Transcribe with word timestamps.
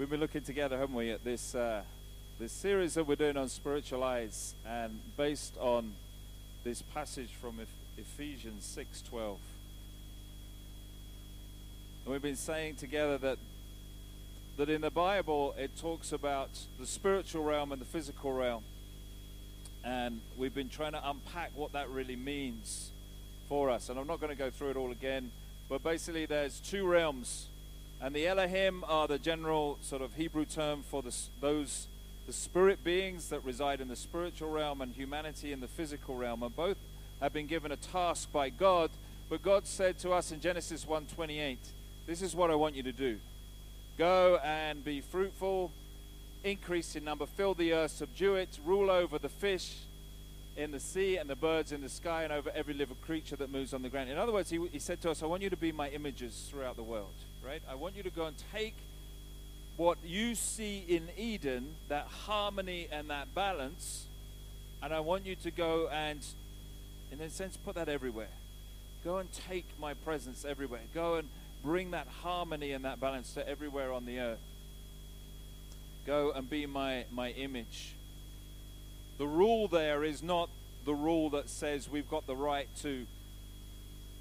We've 0.00 0.08
been 0.08 0.20
looking 0.20 0.40
together, 0.40 0.78
haven't 0.78 0.94
we, 0.94 1.10
at 1.10 1.24
this 1.24 1.54
uh, 1.54 1.82
this 2.38 2.52
series 2.52 2.94
that 2.94 3.06
we're 3.06 3.16
doing 3.16 3.36
on 3.36 3.50
spiritual 3.50 4.02
eyes, 4.02 4.54
and 4.66 4.98
based 5.18 5.58
on 5.58 5.92
this 6.64 6.80
passage 6.80 7.28
from 7.38 7.60
Ephesians 7.98 8.64
six 8.64 9.02
twelve. 9.02 9.40
And 12.02 12.12
we've 12.12 12.22
been 12.22 12.34
saying 12.34 12.76
together 12.76 13.18
that 13.18 13.36
that 14.56 14.70
in 14.70 14.80
the 14.80 14.90
Bible 14.90 15.54
it 15.58 15.76
talks 15.78 16.12
about 16.12 16.48
the 16.78 16.86
spiritual 16.86 17.44
realm 17.44 17.70
and 17.70 17.78
the 17.78 17.84
physical 17.84 18.32
realm, 18.32 18.64
and 19.84 20.22
we've 20.38 20.54
been 20.54 20.70
trying 20.70 20.92
to 20.92 21.10
unpack 21.10 21.50
what 21.54 21.74
that 21.74 21.90
really 21.90 22.16
means 22.16 22.90
for 23.50 23.68
us. 23.68 23.90
And 23.90 23.98
I'm 23.98 24.06
not 24.06 24.18
going 24.18 24.32
to 24.32 24.38
go 24.44 24.48
through 24.48 24.70
it 24.70 24.76
all 24.78 24.92
again, 24.92 25.30
but 25.68 25.82
basically 25.82 26.24
there's 26.24 26.58
two 26.58 26.86
realms 26.86 27.48
and 28.02 28.14
the 28.14 28.26
Elohim 28.26 28.82
are 28.88 29.06
the 29.06 29.18
general 29.18 29.78
sort 29.82 30.00
of 30.00 30.14
Hebrew 30.14 30.46
term 30.46 30.82
for 30.82 31.02
the, 31.02 31.14
those 31.40 31.86
the 32.26 32.32
spirit 32.32 32.82
beings 32.82 33.28
that 33.28 33.44
reside 33.44 33.80
in 33.80 33.88
the 33.88 33.96
spiritual 33.96 34.50
realm 34.50 34.80
and 34.80 34.94
humanity 34.94 35.52
in 35.52 35.60
the 35.60 35.68
physical 35.68 36.14
realm. 36.14 36.42
And 36.42 36.54
both 36.54 36.78
have 37.20 37.32
been 37.32 37.46
given 37.46 37.72
a 37.72 37.76
task 37.76 38.32
by 38.32 38.48
God. 38.48 38.90
But 39.28 39.42
God 39.42 39.66
said 39.66 39.98
to 39.98 40.12
us 40.12 40.32
in 40.32 40.40
Genesis 40.40 40.86
1:28, 40.86 41.58
"This 42.06 42.22
is 42.22 42.34
what 42.34 42.50
I 42.50 42.54
want 42.54 42.74
you 42.74 42.82
to 42.84 42.92
do: 42.92 43.20
Go 43.98 44.40
and 44.42 44.82
be 44.82 45.02
fruitful, 45.02 45.70
increase 46.42 46.96
in 46.96 47.04
number, 47.04 47.26
fill 47.26 47.54
the 47.54 47.74
earth, 47.74 47.90
subdue 47.90 48.36
it, 48.36 48.58
rule 48.64 48.90
over 48.90 49.18
the 49.18 49.28
fish." 49.28 49.80
in 50.56 50.72
the 50.72 50.80
sea 50.80 51.16
and 51.16 51.30
the 51.30 51.36
birds 51.36 51.70
in 51.70 51.80
the 51.80 51.88
sky 51.88 52.24
and 52.24 52.32
over 52.32 52.50
every 52.50 52.74
living 52.74 52.96
creature 53.02 53.36
that 53.36 53.50
moves 53.50 53.72
on 53.72 53.82
the 53.82 53.88
ground. 53.88 54.10
In 54.10 54.18
other 54.18 54.32
words, 54.32 54.50
he, 54.50 54.58
he 54.72 54.80
said 54.80 55.00
to 55.00 55.10
us, 55.10 55.22
I 55.22 55.26
want 55.26 55.42
you 55.42 55.48
to 55.48 55.56
be 55.56 55.70
my 55.70 55.88
images 55.90 56.48
throughout 56.50 56.76
the 56.76 56.82
world 56.82 57.14
right? 57.44 57.62
I 57.68 57.74
want 57.74 57.96
you 57.96 58.02
to 58.02 58.10
go 58.10 58.26
and 58.26 58.36
take 58.52 58.74
what 59.76 59.98
you 60.04 60.34
see 60.34 60.84
in 60.86 61.08
Eden, 61.16 61.74
that 61.88 62.06
harmony 62.06 62.88
and 62.92 63.08
that 63.10 63.34
balance, 63.34 64.06
and 64.82 64.92
I 64.92 65.00
want 65.00 65.26
you 65.26 65.36
to 65.36 65.50
go 65.50 65.88
and, 65.88 66.20
in 67.10 67.20
a 67.20 67.30
sense, 67.30 67.56
put 67.56 67.74
that 67.76 67.88
everywhere. 67.88 68.28
Go 69.04 69.18
and 69.18 69.28
take 69.48 69.66
my 69.80 69.94
presence 69.94 70.44
everywhere. 70.44 70.80
Go 70.92 71.16
and 71.16 71.28
bring 71.64 71.92
that 71.92 72.06
harmony 72.22 72.72
and 72.72 72.84
that 72.84 73.00
balance 73.00 73.32
to 73.34 73.48
everywhere 73.48 73.92
on 73.92 74.04
the 74.04 74.18
earth. 74.18 74.38
Go 76.06 76.32
and 76.32 76.48
be 76.48 76.66
my, 76.66 77.04
my 77.10 77.30
image. 77.30 77.94
The 79.18 79.26
rule 79.26 79.68
there 79.68 80.02
is 80.04 80.22
not 80.22 80.48
the 80.84 80.94
rule 80.94 81.30
that 81.30 81.48
says 81.48 81.88
we've 81.88 82.08
got 82.08 82.26
the 82.26 82.36
right 82.36 82.68
to 82.82 83.06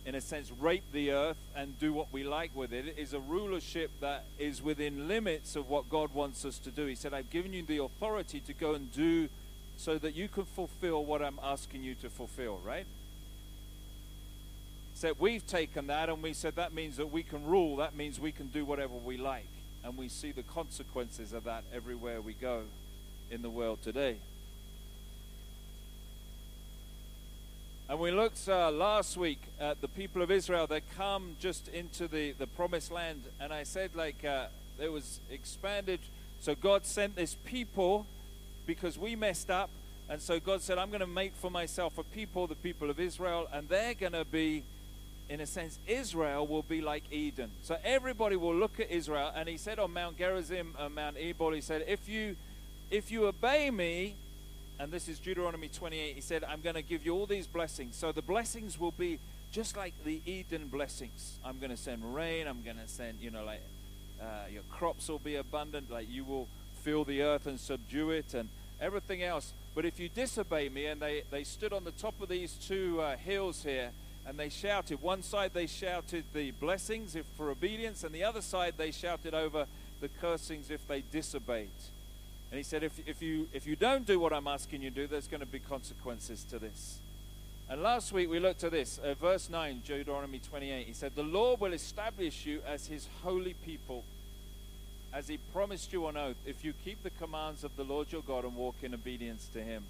in 0.05 0.15
a 0.15 0.21
sense, 0.21 0.51
rape 0.51 0.83
the 0.91 1.11
earth 1.11 1.37
and 1.55 1.77
do 1.79 1.93
what 1.93 2.11
we 2.11 2.23
like 2.23 2.55
with 2.55 2.73
it. 2.73 2.87
It 2.87 2.97
is 2.97 3.13
a 3.13 3.19
rulership 3.19 3.91
that 4.01 4.25
is 4.37 4.61
within 4.61 5.07
limits 5.07 5.55
of 5.55 5.69
what 5.69 5.89
God 5.89 6.13
wants 6.13 6.45
us 6.45 6.57
to 6.59 6.71
do. 6.71 6.85
He 6.85 6.95
said, 6.95 7.13
I've 7.13 7.29
given 7.29 7.53
you 7.53 7.63
the 7.63 7.83
authority 7.83 8.39
to 8.41 8.53
go 8.53 8.73
and 8.73 8.91
do 8.91 9.29
so 9.77 9.97
that 9.97 10.15
you 10.15 10.27
can 10.27 10.45
fulfill 10.45 11.05
what 11.05 11.21
I'm 11.21 11.39
asking 11.43 11.83
you 11.83 11.95
to 11.95 12.09
fulfill, 12.09 12.59
right? 12.65 12.85
Said 14.93 15.11
so 15.11 15.15
we've 15.19 15.45
taken 15.47 15.87
that 15.87 16.09
and 16.09 16.21
we 16.21 16.33
said 16.33 16.55
that 16.57 16.73
means 16.73 16.97
that 16.97 17.11
we 17.11 17.23
can 17.23 17.45
rule, 17.45 17.77
that 17.77 17.95
means 17.95 18.19
we 18.19 18.31
can 18.31 18.47
do 18.47 18.65
whatever 18.65 18.93
we 18.93 19.17
like. 19.17 19.47
And 19.83 19.97
we 19.97 20.09
see 20.09 20.33
the 20.33 20.43
consequences 20.43 21.31
of 21.31 21.45
that 21.45 21.63
everywhere 21.73 22.19
we 22.19 22.33
go 22.33 22.63
in 23.31 23.41
the 23.41 23.49
world 23.49 23.81
today. 23.81 24.17
And 27.89 27.99
we 27.99 28.11
looked 28.11 28.47
uh, 28.47 28.69
last 28.69 29.17
week 29.17 29.41
at 29.59 29.81
the 29.81 29.87
people 29.87 30.21
of 30.21 30.29
Israel 30.29 30.67
that 30.67 30.83
come 30.95 31.35
just 31.39 31.67
into 31.69 32.07
the, 32.07 32.33
the 32.33 32.45
promised 32.45 32.91
land. 32.91 33.23
And 33.39 33.51
I 33.51 33.63
said, 33.63 33.95
like, 33.95 34.23
uh, 34.23 34.45
it 34.79 34.91
was 34.91 35.19
expanded. 35.31 35.99
So 36.39 36.53
God 36.53 36.85
sent 36.85 37.15
this 37.15 37.35
people 37.45 38.05
because 38.67 38.99
we 38.99 39.15
messed 39.15 39.49
up. 39.49 39.71
And 40.07 40.21
so 40.21 40.39
God 40.39 40.61
said, 40.61 40.77
I'm 40.77 40.89
going 40.89 40.99
to 40.99 41.07
make 41.07 41.33
for 41.33 41.49
myself 41.49 41.97
a 41.97 42.03
people, 42.03 42.45
the 42.45 42.53
people 42.53 42.91
of 42.91 42.99
Israel. 42.99 43.47
And 43.51 43.67
they're 43.67 43.95
going 43.95 44.13
to 44.13 44.23
be, 44.23 44.61
in 45.27 45.41
a 45.41 45.47
sense, 45.47 45.79
Israel 45.87 46.45
will 46.45 46.61
be 46.61 46.81
like 46.81 47.11
Eden. 47.11 47.49
So 47.63 47.75
everybody 47.83 48.35
will 48.35 48.55
look 48.55 48.79
at 48.79 48.91
Israel. 48.91 49.31
And 49.33 49.49
he 49.49 49.57
said 49.57 49.79
on 49.79 49.93
Mount 49.93 50.15
Gerizim, 50.15 50.75
uh, 50.77 50.89
Mount 50.89 51.17
Ebal, 51.17 51.53
he 51.53 51.61
said, 51.61 51.85
if 51.87 52.07
you, 52.07 52.35
if 52.91 53.09
you 53.09 53.25
obey 53.25 53.71
me, 53.71 54.13
and 54.79 54.91
this 54.91 55.09
is 55.09 55.19
Deuteronomy 55.19 55.67
28. 55.67 56.15
He 56.15 56.21
said, 56.21 56.45
I'm 56.45 56.61
going 56.61 56.75
to 56.75 56.81
give 56.81 57.05
you 57.05 57.13
all 57.13 57.25
these 57.25 57.47
blessings. 57.47 57.97
So 57.97 58.13
the 58.13 58.21
blessings 58.21 58.79
will 58.79 58.93
be 58.93 59.19
just 59.51 59.75
like 59.75 59.93
the 60.05 60.21
Eden 60.25 60.69
blessings. 60.69 61.37
I'm 61.43 61.59
going 61.59 61.71
to 61.71 61.77
send 61.77 62.15
rain. 62.15 62.47
I'm 62.47 62.63
going 62.63 62.77
to 62.77 62.87
send, 62.87 63.19
you 63.19 63.29
know, 63.29 63.43
like 63.43 63.61
uh, 64.21 64.47
your 64.49 64.63
crops 64.71 65.09
will 65.09 65.19
be 65.19 65.35
abundant. 65.35 65.91
Like 65.91 66.09
you 66.09 66.23
will 66.23 66.47
fill 66.81 67.03
the 67.03 67.21
earth 67.21 67.45
and 67.45 67.59
subdue 67.59 68.11
it 68.11 68.33
and 68.33 68.47
everything 68.79 69.21
else. 69.21 69.51
But 69.75 69.83
if 69.83 69.99
you 69.99 70.07
disobey 70.07 70.69
me, 70.69 70.85
and 70.85 71.01
they, 71.01 71.23
they 71.29 71.43
stood 71.43 71.73
on 71.73 71.83
the 71.83 71.91
top 71.91 72.21
of 72.21 72.29
these 72.29 72.53
two 72.53 73.01
uh, 73.01 73.17
hills 73.17 73.63
here, 73.63 73.91
and 74.25 74.39
they 74.39 74.49
shouted. 74.49 75.01
One 75.01 75.23
side 75.23 75.51
they 75.53 75.67
shouted 75.67 76.23
the 76.33 76.51
blessings 76.51 77.15
if 77.15 77.25
for 77.35 77.49
obedience, 77.49 78.05
and 78.05 78.15
the 78.15 78.23
other 78.23 78.41
side 78.41 78.75
they 78.77 78.91
shouted 78.91 79.33
over 79.33 79.65
the 79.99 80.07
cursings 80.07 80.69
if 80.71 80.87
they 80.87 81.01
disobeyed. 81.01 81.69
And 82.51 82.57
he 82.57 82.63
said, 82.63 82.83
if, 82.83 82.99
if, 83.07 83.21
you, 83.21 83.47
if 83.53 83.67
you 83.67 83.75
don't 83.75 84.05
do 84.05 84.19
what 84.19 84.33
I'm 84.33 84.47
asking 84.47 84.81
you 84.81 84.89
to 84.89 84.95
do, 84.95 85.07
there's 85.07 85.27
going 85.27 85.41
to 85.41 85.45
be 85.45 85.59
consequences 85.59 86.43
to 86.45 86.57
this. 86.57 86.99
And 87.69 87.83
last 87.83 88.11
week 88.11 88.29
we 88.31 88.39
looked 88.39 88.63
at 88.63 88.71
this, 88.71 88.97
uh, 88.97 89.13
verse 89.13 89.49
9, 89.49 89.83
Deuteronomy 89.85 90.39
28. 90.39 90.87
He 90.87 90.93
said, 90.93 91.11
The 91.15 91.21
Lord 91.21 91.59
will 91.59 91.73
establish 91.73 92.47
you 92.47 92.61
as 92.67 92.87
his 92.87 93.07
holy 93.23 93.53
people, 93.53 94.03
as 95.13 95.27
he 95.27 95.37
promised 95.53 95.93
you 95.93 96.07
on 96.07 96.17
oath, 96.17 96.37
if 96.47 96.65
you 96.65 96.73
keep 96.83 97.03
the 97.03 97.11
commands 97.11 97.63
of 97.63 97.75
the 97.75 97.83
Lord 97.83 98.11
your 98.11 98.23
God 98.23 98.45
and 98.45 98.55
walk 98.55 98.77
in 98.81 98.95
obedience 98.95 99.47
to 99.53 99.61
him. 99.61 99.83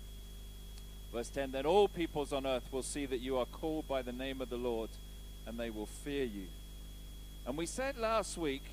Verse 1.14 1.30
10 1.30 1.52
Then 1.52 1.66
all 1.66 1.88
peoples 1.88 2.34
on 2.34 2.46
earth 2.46 2.68
will 2.72 2.84
see 2.84 3.06
that 3.06 3.19
you 3.19 3.38
are 3.38 3.46
called 3.46 3.88
by 3.88 4.02
the 4.02 4.12
name 4.12 4.42
of 4.42 4.50
the 4.50 4.58
Lord, 4.58 4.90
and 5.48 5.58
they 5.58 5.69
will 5.69 5.86
fear 5.86 6.25
you. 6.25 6.48
And 7.48 7.58
we 7.58 7.66
said 7.66 7.98
last 7.98 8.38
week 8.38 8.64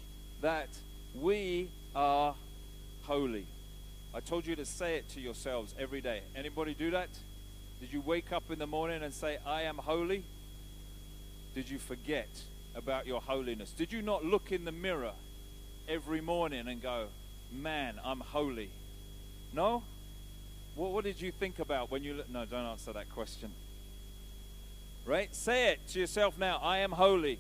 that 0.41 0.69
we 1.15 1.69
are 1.95 2.35
holy. 3.05 3.47
I 4.17 4.21
told 4.21 4.47
you 4.47 4.57
to 4.57 4.65
say 4.65 4.97
it 4.97 5.11
to 5.11 5.21
yourselves 5.21 5.75
every 5.79 6.01
day. 6.01 6.23
Anybody 6.35 6.73
do 6.73 6.91
that? 6.93 7.11
Did 7.81 7.93
you 7.93 8.01
wake 8.01 8.33
up 8.33 8.51
in 8.51 8.59
the 8.59 8.67
morning 8.67 9.03
and 9.03 9.13
say, 9.13 9.37
I 9.45 9.65
am 9.65 9.77
holy? 9.77 10.25
Did 11.55 11.69
you 11.69 11.79
forget 11.79 12.31
about 12.75 13.07
your 13.07 13.21
holiness? 13.21 13.73
Did 13.73 13.93
you 13.93 14.01
not 14.01 14.25
look 14.25 14.53
in 14.53 14.65
the 14.65 14.73
mirror 14.73 15.13
every 15.87 16.23
morning 16.23 16.67
and 16.67 16.81
go, 16.81 17.09
Man, 17.53 18.01
I'm 18.03 18.21
holy? 18.21 18.71
No? 19.53 19.83
What, 20.77 20.93
what 20.93 21.05
did 21.05 21.21
you 21.21 21.31
think 21.31 21.59
about 21.59 21.91
when 21.91 22.03
you 22.03 22.15
look? 22.15 22.31
No, 22.31 22.47
don't 22.47 22.65
answer 22.65 22.95
that 22.95 23.11
question. 23.11 23.51
Right? 25.05 25.35
Say 25.35 25.73
it 25.73 25.89
to 25.89 26.01
yourself 26.01 26.39
now 26.39 26.59
I 26.63 26.79
am 26.79 26.93
holy. 26.93 27.39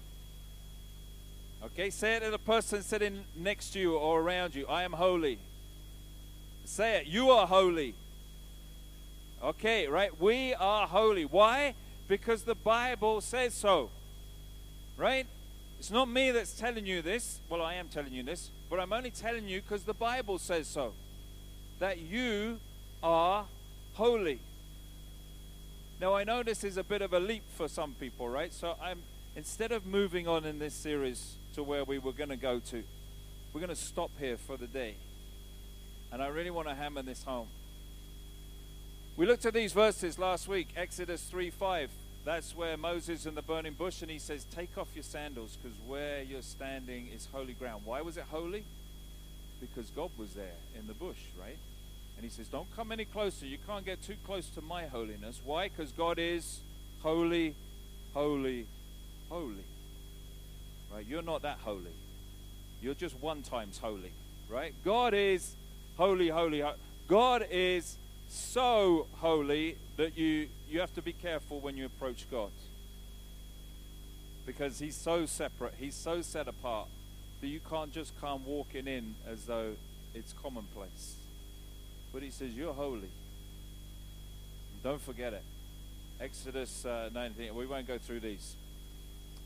Okay? 1.64 1.88
Say 1.88 2.16
it 2.16 2.20
to 2.20 2.31
the 2.31 2.38
person 2.38 2.82
sitting 2.82 3.25
next 3.34 3.70
to 3.70 3.81
you 3.81 3.97
or 3.97 4.20
around 4.20 4.54
you 4.54 4.66
I 4.66 4.82
am 4.82 4.93
holy. 4.93 5.38
Say 6.66 6.99
it. 6.99 7.06
You 7.06 7.31
are 7.31 7.47
holy. 7.47 7.94
Okay, 9.43 9.87
right? 9.87 10.19
We 10.21 10.54
are 10.54 10.87
holy. 10.87 11.25
Why? 11.25 11.75
Because 12.09 12.43
the 12.43 12.54
Bible 12.54 13.21
says 13.21 13.54
so. 13.54 13.91
Right? 14.97 15.26
It's 15.78 15.91
not 15.91 16.09
me 16.09 16.31
that's 16.31 16.59
telling 16.59 16.87
you 16.87 17.03
this. 17.03 17.41
Well, 17.49 17.62
I 17.62 17.75
am 17.75 17.88
telling 17.88 18.12
you 18.12 18.22
this, 18.22 18.50
but 18.69 18.81
I'm 18.81 18.93
only 18.93 19.10
telling 19.10 19.47
you 19.47 19.60
because 19.60 19.84
the 19.84 19.94
Bible 19.94 20.38
says 20.38 20.66
so. 20.66 20.93
That 21.78 21.99
you 21.99 22.59
are 23.03 23.47
holy. 23.94 24.41
Now, 26.00 26.15
I 26.15 26.25
know 26.25 26.43
this 26.43 26.65
is 26.65 26.76
a 26.76 26.84
bit 26.84 27.00
of 27.00 27.12
a 27.12 27.21
leap 27.21 27.44
for 27.56 27.69
some 27.69 27.93
people, 27.93 28.28
right? 28.28 28.53
So 28.53 28.75
I'm 28.82 29.03
instead 29.37 29.71
of 29.71 29.87
moving 29.87 30.26
on 30.26 30.44
in 30.44 30.59
this 30.59 30.75
series 30.75 31.34
to 31.55 31.62
where 31.62 31.84
we 31.84 31.99
were 31.99 32.12
going 32.12 32.31
to 32.31 32.37
go 32.37 32.59
to, 32.59 32.82
we're 33.52 33.61
going 33.61 33.69
to 33.69 33.76
stop 33.76 34.11
here 34.19 34.37
for 34.37 34.56
the 34.56 34.67
day. 34.67 34.96
And 36.12 36.23
I 36.23 36.29
really 36.29 36.50
want 36.50 36.69
to 36.69 36.75
hammer 36.75 37.03
this 37.03 37.23
home. 37.23 37.49
We 39.17 39.26
looked 39.26 39.47
at 39.47 39.55
these 39.55 39.73
verses 39.73 40.19
last 40.19 40.47
week, 40.47 40.69
Exodus 40.76 41.23
3 41.23 41.50
5. 41.50 41.91
That's 42.25 42.56
where 42.56 42.76
Moses 42.76 43.25
in 43.25 43.35
the 43.35 43.43
burning 43.43 43.75
bush, 43.75 44.03
and 44.03 44.11
he 44.11 44.19
says, 44.19 44.44
Take 44.44 44.76
off 44.76 44.88
your 44.94 45.05
sandals, 45.05 45.56
because 45.56 45.79
where 45.87 46.23
you're 46.23 46.43
standing 46.43 47.08
is 47.14 47.29
holy 47.32 47.55
ground. 47.55 47.82
Why 47.85 48.03
was 48.03 48.17
it 48.17 48.25
holy? 48.31 48.64
Because 49.61 49.91
God 49.91 50.11
was 50.19 50.35
there 50.35 50.58
in 50.79 50.87
the 50.87 50.93
bush, 50.93 51.20
right? 51.41 51.56
And 52.17 52.25
he 52.25 52.31
says, 52.31 52.49
Don't 52.49 52.67
come 52.75 52.93
any 52.93 53.05
closer. 53.05 53.47
You 53.47 53.58
can't 53.67 53.85
get 53.85 54.03
too 54.03 54.17
close 54.25 54.49
to 54.50 54.61
my 54.61 54.87
holiness. 54.87 55.41
Why? 55.44 55.69
Because 55.69 55.93
God 55.93 56.19
is 56.19 56.61
holy, 57.00 57.55
holy, 58.12 58.67
holy. 59.29 59.64
Right? 60.93 61.06
You're 61.06 61.23
not 61.23 61.43
that 61.43 61.58
holy. 61.62 61.94
You're 62.82 62.94
just 62.94 63.14
one 63.20 63.43
times 63.43 63.79
holy, 63.79 64.12
right? 64.50 64.75
God 64.85 65.14
is 65.14 65.55
holy, 65.96 66.28
holy, 66.28 66.60
holy. 66.60 66.76
God 67.08 67.46
is 67.50 67.96
so 68.28 69.06
holy 69.14 69.76
that 69.96 70.16
you, 70.16 70.48
you 70.69 70.81
have 70.81 70.94
to 70.94 71.02
be 71.02 71.12
careful 71.12 71.60
when 71.60 71.76
you 71.76 71.87
approach 71.87 72.26
God. 72.31 72.50
Because 74.44 74.78
he's 74.78 74.96
so 74.96 75.26
separate, 75.26 75.75
he's 75.78 75.94
so 75.94 76.22
set 76.22 76.48
apart. 76.48 76.88
that 77.40 77.48
you 77.48 77.60
can't 77.69 77.93
just 77.93 78.19
come 78.20 78.44
walking 78.46 78.87
in 78.87 79.14
as 79.31 79.44
though 79.44 79.72
it's 80.14 80.32
commonplace. 80.43 81.16
But 82.12 82.22
he 82.22 82.31
says, 82.31 82.52
You're 82.52 82.72
holy. 82.72 83.10
Don't 84.82 85.02
forget 85.02 85.32
it. 85.32 85.43
Exodus 86.20 86.84
uh, 86.84 87.10
19. 87.12 87.54
We 87.54 87.66
won't 87.66 87.87
go 87.87 87.98
through 87.98 88.20
these. 88.20 88.54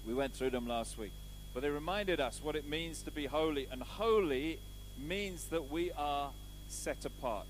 We 0.07 0.15
went 0.15 0.35
through 0.35 0.51
them 0.51 0.69
last 0.69 0.99
week. 0.99 1.13
But 1.53 1.63
they 1.63 1.71
reminded 1.71 2.21
us 2.21 2.41
what 2.43 2.55
it 2.57 2.69
means 2.69 3.03
to 3.03 3.11
be 3.11 3.27
holy. 3.27 3.67
And 3.71 3.83
holy 3.83 4.59
means 4.99 5.47
that 5.47 5.71
we 5.71 5.91
are 5.93 6.31
set 6.71 7.05
apart. 7.05 7.47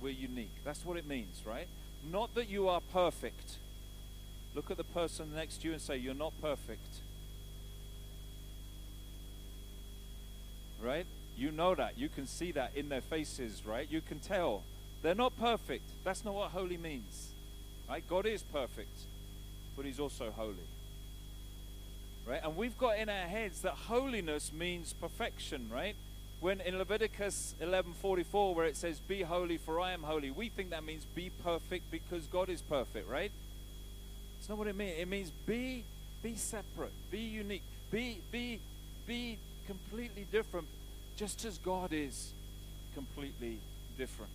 We're 0.00 0.10
unique. 0.10 0.54
That's 0.64 0.84
what 0.84 0.96
it 0.96 1.06
means, 1.06 1.42
right? 1.44 1.66
Not 2.10 2.34
that 2.34 2.48
you 2.48 2.68
are 2.68 2.80
perfect. 2.92 3.56
Look 4.54 4.70
at 4.70 4.76
the 4.76 4.84
person 4.84 5.34
next 5.34 5.62
to 5.62 5.68
you 5.68 5.72
and 5.72 5.82
say, 5.82 5.96
You're 5.96 6.14
not 6.14 6.32
perfect. 6.40 7.00
Right? 10.82 11.06
You 11.36 11.50
know 11.50 11.74
that. 11.74 11.98
You 11.98 12.08
can 12.08 12.26
see 12.26 12.52
that 12.52 12.72
in 12.76 12.88
their 12.88 13.00
faces, 13.00 13.62
right? 13.66 13.90
You 13.90 14.00
can 14.00 14.20
tell. 14.20 14.62
They're 15.02 15.14
not 15.14 15.38
perfect. 15.38 15.84
That's 16.04 16.24
not 16.24 16.34
what 16.34 16.50
holy 16.50 16.76
means. 16.76 17.28
Right? 17.88 18.04
God 18.08 18.26
is 18.26 18.42
perfect, 18.42 18.98
but 19.76 19.84
He's 19.84 20.00
also 20.00 20.32
holy. 20.36 20.54
Right? 22.26 22.40
And 22.44 22.56
we've 22.56 22.76
got 22.78 22.98
in 22.98 23.08
our 23.08 23.26
heads 23.26 23.62
that 23.62 23.72
holiness 23.72 24.52
means 24.52 24.92
perfection, 24.92 25.70
right? 25.72 25.96
When 26.40 26.60
in 26.60 26.78
Leviticus 26.78 27.54
11:44 27.60 28.54
where 28.54 28.66
it 28.66 28.76
says 28.76 29.00
be 29.00 29.22
holy 29.22 29.58
for 29.58 29.80
I 29.80 29.92
am 29.92 30.02
holy, 30.02 30.30
we 30.30 30.48
think 30.48 30.70
that 30.70 30.84
means 30.84 31.04
be 31.04 31.30
perfect 31.42 31.90
because 31.90 32.26
God 32.26 32.48
is 32.48 32.62
perfect, 32.62 33.08
right? 33.08 33.32
It's 34.38 34.48
not 34.48 34.56
what 34.56 34.68
it 34.68 34.76
means. 34.76 34.98
It 34.98 35.08
means 35.08 35.30
be 35.46 35.84
be 36.22 36.36
separate, 36.36 36.92
be 37.10 37.20
unique, 37.20 37.62
be 37.90 38.20
be 38.30 38.60
be 39.06 39.38
completely 39.66 40.26
different 40.30 40.68
just 41.16 41.44
as 41.44 41.58
God 41.58 41.92
is 41.92 42.32
completely 42.94 43.58
different. 43.96 44.30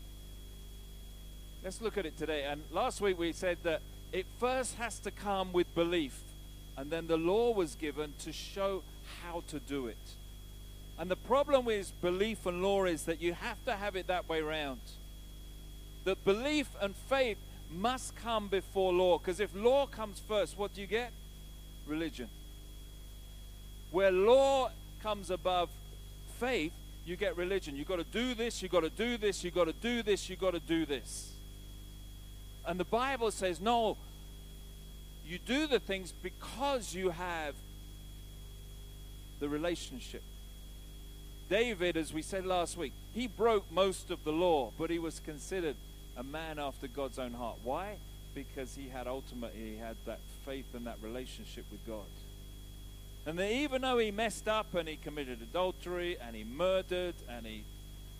Let's 1.63 1.81
look 1.81 1.97
at 1.97 2.05
it 2.05 2.17
today. 2.17 2.43
And 2.43 2.61
last 2.71 2.99
week 2.99 3.17
we 3.17 3.31
said 3.31 3.57
that 3.63 3.81
it 4.11 4.25
first 4.39 4.75
has 4.75 4.99
to 4.99 5.11
come 5.11 5.53
with 5.53 5.73
belief, 5.73 6.19
and 6.75 6.91
then 6.91 7.07
the 7.07 7.15
law 7.15 7.51
was 7.53 7.75
given 7.75 8.13
to 8.19 8.33
show 8.33 8.83
how 9.21 9.43
to 9.47 9.59
do 9.59 9.87
it. 9.87 9.97
And 10.97 11.09
the 11.09 11.15
problem 11.15 11.65
with 11.65 11.91
belief 12.01 12.45
and 12.45 12.61
law 12.61 12.85
is 12.85 13.03
that 13.05 13.21
you 13.21 13.33
have 13.33 13.63
to 13.65 13.75
have 13.75 13.95
it 13.95 14.07
that 14.07 14.29
way 14.29 14.39
around. 14.39 14.79
That 16.05 16.23
belief 16.23 16.67
and 16.81 16.95
faith 16.95 17.37
must 17.71 18.15
come 18.15 18.47
before 18.47 18.93
law. 18.93 19.17
Because 19.17 19.39
if 19.39 19.53
law 19.55 19.87
comes 19.87 20.21
first, 20.27 20.57
what 20.57 20.73
do 20.73 20.81
you 20.81 20.87
get? 20.87 21.11
Religion. 21.87 22.29
Where 23.91 24.11
law 24.11 24.69
comes 25.01 25.29
above 25.29 25.69
faith, 26.39 26.73
you 27.05 27.15
get 27.15 27.35
religion. 27.37 27.75
You've 27.75 27.87
got 27.87 27.97
to 27.97 28.05
do 28.05 28.33
this, 28.33 28.61
you've 28.61 28.71
got 28.71 28.81
to 28.81 28.89
do 28.89 29.17
this, 29.17 29.43
you've 29.43 29.55
got 29.55 29.65
to 29.65 29.73
do 29.73 30.03
this, 30.03 30.29
you've 30.29 30.39
got 30.39 30.51
to 30.51 30.59
do 30.59 30.85
this. 30.85 31.31
And 32.65 32.79
the 32.79 32.85
Bible 32.85 33.31
says, 33.31 33.59
no, 33.59 33.97
you 35.25 35.37
do 35.37 35.67
the 35.67 35.79
things 35.79 36.13
because 36.23 36.93
you 36.93 37.09
have 37.09 37.55
the 39.39 39.49
relationship. 39.49 40.23
David, 41.49 41.97
as 41.97 42.13
we 42.13 42.21
said 42.21 42.45
last 42.45 42.77
week, 42.77 42.93
he 43.13 43.27
broke 43.27 43.71
most 43.71 44.09
of 44.09 44.23
the 44.23 44.31
law, 44.31 44.71
but 44.77 44.89
he 44.89 44.99
was 44.99 45.19
considered 45.19 45.75
a 46.15 46.23
man 46.23 46.59
after 46.59 46.87
God's 46.87 47.19
own 47.19 47.33
heart. 47.33 47.57
Why? 47.63 47.97
Because 48.33 48.75
he 48.75 48.89
had 48.89 49.07
ultimately 49.07 49.73
he 49.73 49.77
had 49.77 49.95
that 50.05 50.19
faith 50.45 50.73
and 50.73 50.87
that 50.87 50.97
relationship 51.01 51.65
with 51.71 51.85
God. 51.85 52.05
And 53.25 53.39
that 53.39 53.51
even 53.51 53.81
though 53.81 53.99
he 53.99 54.11
messed 54.11 54.47
up 54.47 54.73
and 54.73 54.87
he 54.87 54.97
committed 54.97 55.41
adultery 55.41 56.17
and 56.19 56.35
he 56.35 56.43
murdered 56.43 57.15
and 57.29 57.45
he 57.45 57.63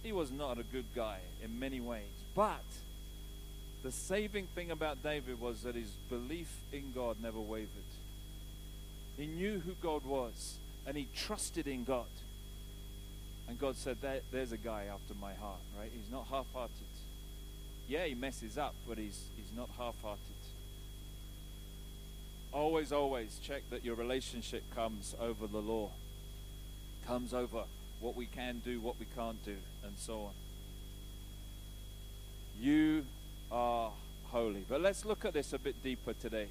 he 0.02 0.12
was 0.12 0.32
not 0.32 0.60
a 0.60 0.64
good 0.64 0.86
guy 0.94 1.20
in 1.42 1.60
many 1.60 1.80
ways, 1.80 2.12
but 2.36 2.64
the 3.84 3.92
saving 3.92 4.48
thing 4.48 4.70
about 4.70 5.02
David 5.02 5.40
was 5.40 5.64
that 5.64 5.76
his 5.76 5.92
belief 6.10 6.50
in 6.72 6.92
God 6.94 7.18
never 7.22 7.40
wavered. 7.40 7.70
He 9.18 9.28
knew 9.28 9.60
who 9.60 9.74
God 9.82 10.06
was 10.06 10.58
and 10.86 10.98
he 10.98 11.08
trusted 11.16 11.68
in 11.68 11.84
God. 11.84 12.06
And 13.48 13.60
God 13.60 13.76
said, 13.76 13.98
There's 14.32 14.52
a 14.52 14.58
guy 14.58 14.86
after 14.94 15.14
my 15.20 15.34
heart, 15.34 15.60
right? 15.78 15.92
He's 15.94 16.12
not 16.12 16.28
half 16.30 16.46
hearted. 16.54 16.76
Yeah, 17.88 18.06
he 18.06 18.16
messes 18.16 18.58
up, 18.58 18.76
but 18.88 18.98
he's, 18.98 19.26
he's 19.36 19.56
not 19.56 19.70
half 19.78 19.96
hearted. 20.02 20.22
Always, 22.54 22.92
always 22.92 23.40
check 23.42 23.64
that 23.72 23.84
your 23.84 23.96
relationship 23.96 24.64
comes 24.76 25.16
over 25.20 25.48
the 25.48 25.60
law, 25.60 25.90
comes 27.08 27.34
over 27.34 27.64
what 28.00 28.16
we 28.16 28.26
can 28.26 28.62
do, 28.64 28.80
what 28.80 29.00
we 29.00 29.08
can't 29.16 29.44
do, 29.44 29.56
and 29.84 29.94
so 29.98 30.22
on. 30.22 30.34
You 32.60 33.06
are 33.52 33.92
holy. 34.26 34.66
But 34.68 34.82
let's 34.82 35.04
look 35.04 35.26
at 35.26 35.34
this 35.34 35.54
a 35.54 35.60
bit 35.60 35.82
deeper 35.84 36.14
today. 36.14 36.48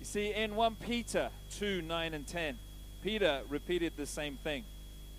You 0.00 0.06
see, 0.06 0.32
in 0.32 0.54
1 0.56 0.76
Peter 0.76 1.30
2 1.58 1.82
9 1.82 2.14
and 2.14 2.26
10, 2.26 2.58
Peter 3.02 3.42
repeated 3.48 3.92
the 3.96 4.06
same 4.06 4.36
thing. 4.36 4.64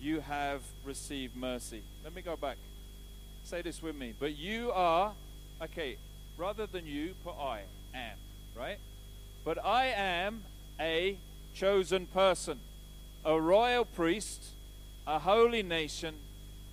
you 0.00 0.20
have 0.20 0.62
received 0.84 1.36
mercy. 1.36 1.82
Let 2.04 2.14
me 2.14 2.22
go 2.22 2.36
back. 2.36 2.56
Say 3.44 3.62
this 3.62 3.82
with 3.82 3.96
me. 3.96 4.14
But 4.18 4.36
you 4.36 4.70
are, 4.72 5.12
okay, 5.62 5.96
rather 6.36 6.66
than 6.66 6.86
you, 6.86 7.14
put 7.24 7.34
I 7.40 7.62
am, 7.94 8.16
right? 8.56 8.78
But 9.44 9.64
I 9.64 9.86
am 9.86 10.42
a 10.78 11.16
chosen 11.54 12.06
person, 12.06 12.60
a 13.24 13.40
royal 13.40 13.84
priest, 13.84 14.44
a 15.06 15.18
holy 15.18 15.62
nation, 15.62 16.14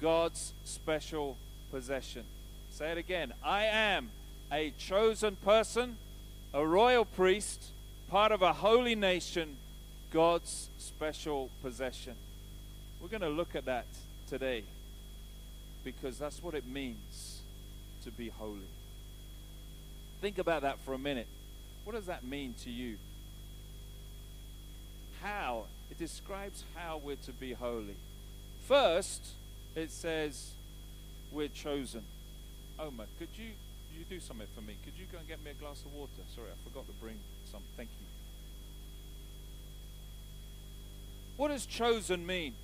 God's 0.01 0.53
special 0.65 1.37
possession. 1.71 2.23
Say 2.71 2.91
it 2.91 2.97
again. 2.97 3.33
I 3.43 3.65
am 3.65 4.09
a 4.51 4.71
chosen 4.77 5.37
person, 5.37 5.97
a 6.53 6.65
royal 6.65 7.05
priest, 7.05 7.71
part 8.09 8.31
of 8.31 8.41
a 8.41 8.53
holy 8.53 8.95
nation, 8.95 9.55
God's 10.11 10.69
special 10.77 11.49
possession. 11.61 12.15
We're 13.05 13.19
going 13.19 13.31
to 13.31 13.37
look 13.37 13.55
at 13.55 13.65
that 13.65 13.85
today 14.27 14.63
because 15.83 16.17
that's 16.17 16.41
what 16.41 16.55
it 16.55 16.65
means 16.65 17.41
to 18.03 18.09
be 18.09 18.29
holy. 18.29 18.71
Think 20.21 20.39
about 20.39 20.63
that 20.63 20.79
for 20.79 20.95
a 20.95 20.97
minute. 20.97 21.27
What 21.83 21.95
does 21.95 22.07
that 22.07 22.23
mean 22.23 22.55
to 22.63 22.71
you? 22.71 22.97
How? 25.21 25.65
It 25.91 25.99
describes 25.99 26.63
how 26.73 26.97
we're 26.97 27.17
to 27.17 27.31
be 27.31 27.53
holy. 27.53 27.97
First, 28.67 29.23
it 29.75 29.91
says 29.91 30.53
we're 31.31 31.47
chosen. 31.49 32.05
Omar, 32.79 33.05
could 33.19 33.29
you 33.35 33.51
you 33.95 34.03
do 34.09 34.19
something 34.19 34.47
for 34.55 34.61
me? 34.61 34.77
Could 34.83 34.93
you 34.97 35.05
go 35.11 35.19
and 35.19 35.27
get 35.27 35.43
me 35.43 35.51
a 35.51 35.53
glass 35.53 35.79
of 35.85 35.93
water? 35.93 36.09
Sorry, 36.33 36.47
I 36.47 36.67
forgot 36.67 36.87
to 36.87 36.93
bring 36.93 37.19
some. 37.51 37.61
Thank 37.77 37.89
you. 37.99 38.07
What 41.37 41.49
does 41.49 41.67
chosen 41.67 42.25
mean? 42.25 42.55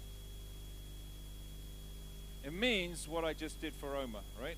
It 2.44 2.54
means 2.54 3.08
what 3.08 3.24
I 3.24 3.34
just 3.34 3.62
did 3.62 3.74
for 3.76 3.96
Omar, 3.96 4.22
right? 4.42 4.58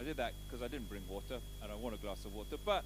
I 0.00 0.04
did 0.04 0.16
that 0.16 0.32
because 0.46 0.62
I 0.62 0.68
didn't 0.68 0.88
bring 0.88 1.02
water 1.08 1.38
and 1.62 1.72
I 1.72 1.74
want 1.74 1.94
a 1.94 1.98
glass 1.98 2.24
of 2.24 2.34
water. 2.34 2.56
But 2.64 2.84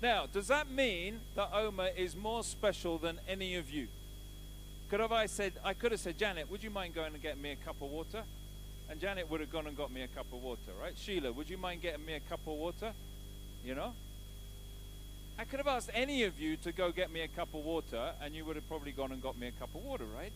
now, 0.00 0.26
does 0.26 0.48
that 0.48 0.70
mean 0.70 1.20
that 1.34 1.50
Omar 1.52 1.88
is 1.96 2.14
more 2.14 2.44
special 2.44 2.98
than 2.98 3.18
any 3.28 3.56
of 3.56 3.70
you? 3.70 3.88
Could 4.90 5.00
have 5.00 5.12
I 5.12 5.26
said 5.26 5.54
I 5.64 5.74
could 5.74 5.92
have 5.92 6.00
said, 6.00 6.18
Janet, 6.18 6.50
would 6.50 6.62
you 6.62 6.70
mind 6.70 6.94
going 6.94 7.12
and 7.12 7.22
getting 7.22 7.42
me 7.42 7.52
a 7.52 7.56
cup 7.56 7.76
of 7.82 7.90
water? 7.90 8.22
And 8.90 9.00
Janet 9.00 9.30
would 9.30 9.40
have 9.40 9.52
gone 9.52 9.66
and 9.66 9.76
got 9.76 9.92
me 9.92 10.02
a 10.02 10.08
cup 10.08 10.26
of 10.32 10.42
water, 10.42 10.72
right? 10.80 10.94
Sheila, 10.96 11.32
would 11.32 11.50
you 11.50 11.58
mind 11.58 11.82
getting 11.82 12.06
me 12.06 12.14
a 12.14 12.20
cup 12.20 12.40
of 12.46 12.54
water? 12.54 12.92
You 13.64 13.74
know? 13.74 13.92
I 15.38 15.44
could 15.44 15.58
have 15.58 15.68
asked 15.68 15.90
any 15.92 16.24
of 16.24 16.40
you 16.40 16.56
to 16.58 16.72
go 16.72 16.90
get 16.90 17.12
me 17.12 17.20
a 17.20 17.28
cup 17.28 17.52
of 17.54 17.64
water, 17.64 18.12
and 18.22 18.34
you 18.34 18.44
would 18.44 18.56
have 18.56 18.66
probably 18.66 18.92
gone 18.92 19.12
and 19.12 19.22
got 19.22 19.38
me 19.38 19.48
a 19.48 19.52
cup 19.52 19.74
of 19.74 19.84
water, 19.84 20.04
right? 20.16 20.32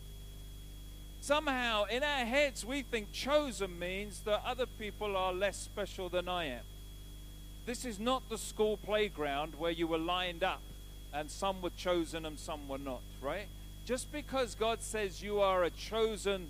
Somehow, 1.23 1.85
in 1.85 2.03
our 2.03 2.25
heads, 2.25 2.65
we 2.65 2.81
think 2.81 3.13
chosen 3.13 3.79
means 3.79 4.19
that 4.25 4.41
other 4.45 4.65
people 4.65 5.15
are 5.15 5.31
less 5.31 5.55
special 5.55 6.09
than 6.09 6.27
I 6.27 6.47
am. 6.47 6.63
This 7.65 7.85
is 7.85 7.97
not 7.97 8.27
the 8.27 8.37
school 8.37 8.75
playground 8.75 9.53
where 9.57 9.71
you 9.71 9.87
were 9.87 9.97
lined 9.97 10.43
up 10.43 10.59
and 11.13 11.31
some 11.31 11.61
were 11.61 11.69
chosen 11.77 12.25
and 12.25 12.37
some 12.37 12.67
were 12.67 12.77
not, 12.77 12.99
right? 13.21 13.47
Just 13.85 14.11
because 14.11 14.53
God 14.53 14.81
says 14.81 15.23
you 15.23 15.39
are 15.39 15.63
a 15.63 15.69
chosen 15.69 16.49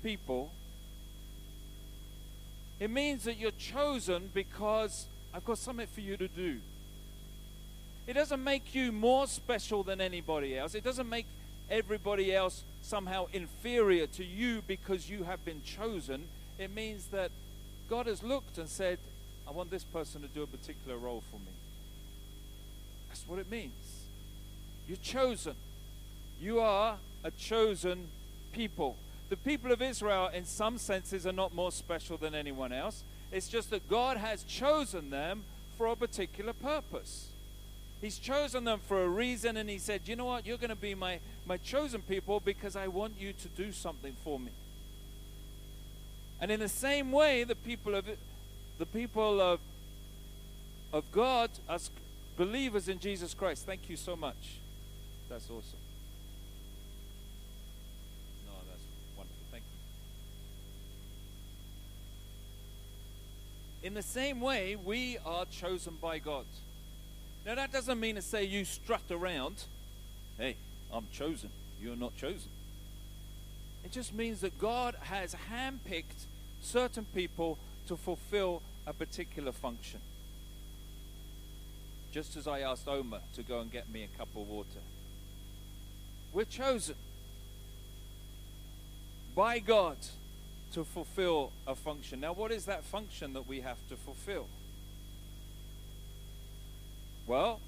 people, 0.00 0.52
it 2.78 2.88
means 2.88 3.24
that 3.24 3.36
you're 3.36 3.50
chosen 3.50 4.30
because 4.32 5.06
I've 5.34 5.44
got 5.44 5.58
something 5.58 5.88
for 5.88 6.02
you 6.02 6.16
to 6.18 6.28
do. 6.28 6.60
It 8.06 8.12
doesn't 8.12 8.44
make 8.44 8.76
you 8.76 8.92
more 8.92 9.26
special 9.26 9.82
than 9.82 10.00
anybody 10.00 10.56
else. 10.56 10.76
It 10.76 10.84
doesn't 10.84 11.08
make 11.08 11.26
everybody 11.70 12.34
else 12.34 12.64
somehow 12.82 13.26
inferior 13.32 14.06
to 14.06 14.24
you 14.24 14.62
because 14.66 15.08
you 15.08 15.24
have 15.24 15.44
been 15.44 15.62
chosen. 15.62 16.28
It 16.58 16.74
means 16.74 17.06
that 17.06 17.30
God 17.88 18.06
has 18.06 18.22
looked 18.22 18.58
and 18.58 18.68
said, 18.68 18.98
I 19.46 19.50
want 19.50 19.70
this 19.70 19.84
person 19.84 20.22
to 20.22 20.28
do 20.28 20.42
a 20.42 20.46
particular 20.46 20.96
role 20.96 21.22
for 21.30 21.38
me. 21.38 21.52
That's 23.08 23.26
what 23.26 23.38
it 23.38 23.50
means. 23.50 24.06
You're 24.86 24.96
chosen. 24.96 25.54
You 26.40 26.60
are 26.60 26.98
a 27.24 27.30
chosen 27.30 28.08
people. 28.52 28.96
The 29.28 29.36
people 29.36 29.72
of 29.72 29.80
Israel, 29.80 30.28
in 30.28 30.44
some 30.44 30.78
senses, 30.78 31.26
are 31.26 31.32
not 31.32 31.54
more 31.54 31.72
special 31.72 32.16
than 32.16 32.34
anyone 32.34 32.72
else. 32.72 33.02
It's 33.30 33.48
just 33.48 33.70
that 33.70 33.88
God 33.88 34.18
has 34.18 34.42
chosen 34.44 35.10
them 35.10 35.44
for 35.78 35.86
a 35.86 35.96
particular 35.96 36.52
purpose. 36.52 37.31
He's 38.02 38.18
chosen 38.18 38.64
them 38.64 38.80
for 38.88 39.04
a 39.04 39.08
reason, 39.08 39.56
and 39.56 39.70
He 39.70 39.78
said, 39.78 40.02
You 40.06 40.16
know 40.16 40.24
what? 40.24 40.44
You're 40.44 40.58
going 40.58 40.70
to 40.70 40.76
be 40.76 40.96
my, 40.96 41.20
my 41.46 41.56
chosen 41.56 42.02
people 42.02 42.40
because 42.40 42.74
I 42.74 42.88
want 42.88 43.14
you 43.16 43.32
to 43.32 43.48
do 43.48 43.70
something 43.70 44.16
for 44.24 44.40
me. 44.40 44.50
And 46.40 46.50
in 46.50 46.58
the 46.58 46.68
same 46.68 47.12
way, 47.12 47.44
the 47.44 47.54
people 47.54 47.94
of 47.94 48.04
the 48.78 48.86
people 48.86 49.40
of 49.40 49.60
of 50.92 51.04
God, 51.12 51.50
as 51.68 51.90
believers 52.36 52.88
in 52.88 52.98
Jesus 52.98 53.34
Christ, 53.34 53.66
thank 53.66 53.88
you 53.88 53.96
so 53.96 54.16
much. 54.16 54.58
That's 55.28 55.44
awesome. 55.44 55.78
No, 58.44 58.52
that's 58.68 58.82
wonderful. 59.16 59.46
Thank 59.52 59.62
you. 63.80 63.86
In 63.86 63.94
the 63.94 64.02
same 64.02 64.40
way, 64.40 64.74
we 64.74 65.18
are 65.24 65.44
chosen 65.46 65.96
by 66.02 66.18
God. 66.18 66.46
Now, 67.44 67.56
that 67.56 67.72
doesn't 67.72 67.98
mean 67.98 68.14
to 68.14 68.22
say 68.22 68.44
you 68.44 68.64
strut 68.64 69.02
around, 69.10 69.64
hey, 70.38 70.56
I'm 70.92 71.06
chosen. 71.12 71.50
You're 71.80 71.96
not 71.96 72.16
chosen. 72.16 72.50
It 73.84 73.90
just 73.90 74.14
means 74.14 74.40
that 74.42 74.58
God 74.58 74.96
has 75.00 75.34
handpicked 75.50 76.26
certain 76.60 77.04
people 77.14 77.58
to 77.88 77.96
fulfill 77.96 78.62
a 78.86 78.92
particular 78.92 79.50
function. 79.50 80.00
Just 82.12 82.36
as 82.36 82.46
I 82.46 82.60
asked 82.60 82.86
Omar 82.86 83.20
to 83.34 83.42
go 83.42 83.60
and 83.60 83.72
get 83.72 83.90
me 83.90 84.04
a 84.04 84.18
cup 84.18 84.28
of 84.36 84.48
water. 84.48 84.80
We're 86.32 86.44
chosen 86.44 86.94
by 89.34 89.58
God 89.58 89.96
to 90.74 90.84
fulfill 90.84 91.52
a 91.66 91.74
function. 91.74 92.20
Now, 92.20 92.32
what 92.32 92.52
is 92.52 92.66
that 92.66 92.84
function 92.84 93.32
that 93.32 93.46
we 93.46 93.60
have 93.60 93.78
to 93.88 93.96
fulfill? 93.96 94.46
Well, 97.26 97.60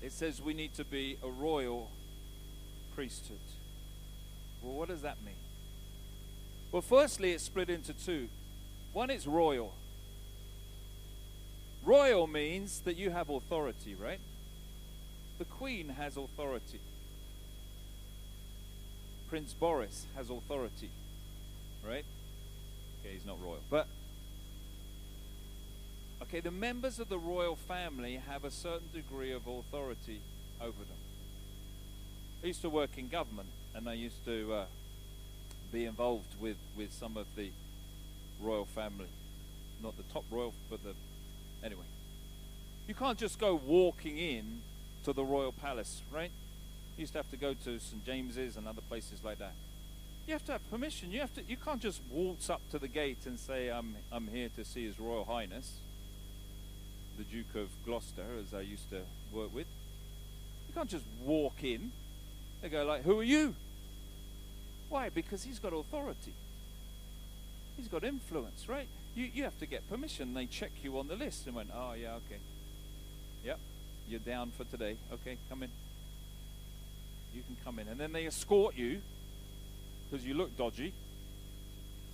it 0.00 0.12
says 0.12 0.40
we 0.40 0.54
need 0.54 0.74
to 0.74 0.84
be 0.84 1.18
a 1.22 1.28
royal 1.28 1.90
priesthood. 2.94 3.40
Well, 4.62 4.74
what 4.74 4.88
does 4.88 5.02
that 5.02 5.22
mean? 5.24 5.34
Well, 6.72 6.82
firstly, 6.82 7.32
it's 7.32 7.44
split 7.44 7.70
into 7.70 7.92
two. 7.92 8.28
One 8.92 9.10
is 9.10 9.26
royal. 9.26 9.74
Royal 11.84 12.26
means 12.26 12.80
that 12.80 12.96
you 12.96 13.10
have 13.10 13.30
authority, 13.30 13.94
right? 13.94 14.20
The 15.38 15.44
Queen 15.44 15.90
has 15.90 16.16
authority. 16.16 16.80
Prince 19.28 19.52
Boris 19.54 20.06
has 20.16 20.30
authority, 20.30 20.90
right? 21.86 22.04
Okay, 23.00 23.14
he's 23.14 23.26
not 23.26 23.40
royal. 23.42 23.60
But 23.70 23.86
Okay, 26.22 26.40
the 26.40 26.50
members 26.50 26.98
of 26.98 27.08
the 27.08 27.18
royal 27.18 27.56
family 27.56 28.20
have 28.28 28.44
a 28.44 28.50
certain 28.50 28.88
degree 28.92 29.32
of 29.32 29.46
authority 29.46 30.20
over 30.60 30.78
them. 30.78 30.96
I 32.42 32.46
used 32.46 32.62
to 32.62 32.70
work 32.70 32.96
in 32.96 33.08
government, 33.08 33.48
and 33.74 33.88
I 33.88 33.94
used 33.94 34.24
to 34.24 34.52
uh, 34.52 34.64
be 35.72 35.84
involved 35.84 36.34
with, 36.40 36.56
with 36.76 36.92
some 36.92 37.16
of 37.16 37.26
the 37.36 37.50
royal 38.40 38.64
family. 38.64 39.08
Not 39.82 39.96
the 39.96 40.04
top 40.04 40.24
royal, 40.30 40.54
but 40.70 40.82
the. 40.82 40.94
Anyway. 41.62 41.84
You 42.88 42.94
can't 42.94 43.18
just 43.18 43.38
go 43.38 43.54
walking 43.54 44.16
in 44.16 44.60
to 45.04 45.12
the 45.12 45.24
royal 45.24 45.52
palace, 45.52 46.02
right? 46.12 46.30
You 46.96 47.02
used 47.02 47.12
to 47.12 47.18
have 47.18 47.30
to 47.30 47.36
go 47.36 47.52
to 47.52 47.78
St. 47.78 48.04
James's 48.06 48.56
and 48.56 48.66
other 48.66 48.80
places 48.82 49.22
like 49.24 49.38
that. 49.38 49.52
You 50.26 50.32
have 50.32 50.44
to 50.46 50.52
have 50.52 50.70
permission. 50.70 51.10
You 51.12 51.20
have 51.20 51.34
to. 51.34 51.42
You 51.42 51.56
can't 51.56 51.80
just 51.80 52.00
waltz 52.10 52.48
up 52.48 52.60
to 52.70 52.78
the 52.78 52.88
gate 52.88 53.26
and 53.26 53.38
say, 53.38 53.68
"I'm 53.68 53.96
I'm 54.10 54.28
here 54.28 54.48
to 54.56 54.64
see 54.64 54.86
His 54.86 54.98
Royal 54.98 55.24
Highness." 55.24 55.80
The 57.16 57.24
Duke 57.24 57.54
of 57.54 57.68
Gloucester, 57.84 58.24
as 58.40 58.52
I 58.54 58.60
used 58.60 58.90
to 58.90 59.00
work 59.32 59.54
with. 59.54 59.66
You 60.68 60.74
can't 60.74 60.90
just 60.90 61.04
walk 61.24 61.62
in. 61.64 61.92
They 62.62 62.68
go 62.68 62.84
like, 62.84 63.02
"Who 63.02 63.18
are 63.18 63.24
you?" 63.24 63.54
Why? 64.88 65.08
Because 65.08 65.44
he's 65.44 65.58
got 65.58 65.72
authority. 65.72 66.34
He's 67.76 67.88
got 67.88 68.04
influence, 68.04 68.68
right? 68.68 68.88
You 69.14 69.30
you 69.32 69.44
have 69.44 69.58
to 69.58 69.66
get 69.66 69.88
permission. 69.88 70.34
They 70.34 70.46
check 70.46 70.72
you 70.82 70.98
on 70.98 71.08
the 71.08 71.16
list 71.16 71.46
and 71.46 71.56
went, 71.56 71.70
"Oh 71.74 71.94
yeah, 71.94 72.14
okay, 72.14 72.40
yep, 73.44 73.58
you're 74.08 74.20
down 74.20 74.50
for 74.50 74.64
today. 74.64 74.96
Okay, 75.12 75.38
come 75.48 75.62
in. 75.62 75.70
You 77.34 77.42
can 77.42 77.56
come 77.64 77.78
in." 77.78 77.88
And 77.88 77.98
then 77.98 78.12
they 78.12 78.26
escort 78.26 78.76
you 78.76 79.00
because 80.10 80.26
you 80.26 80.34
look 80.34 80.56
dodgy. 80.56 80.92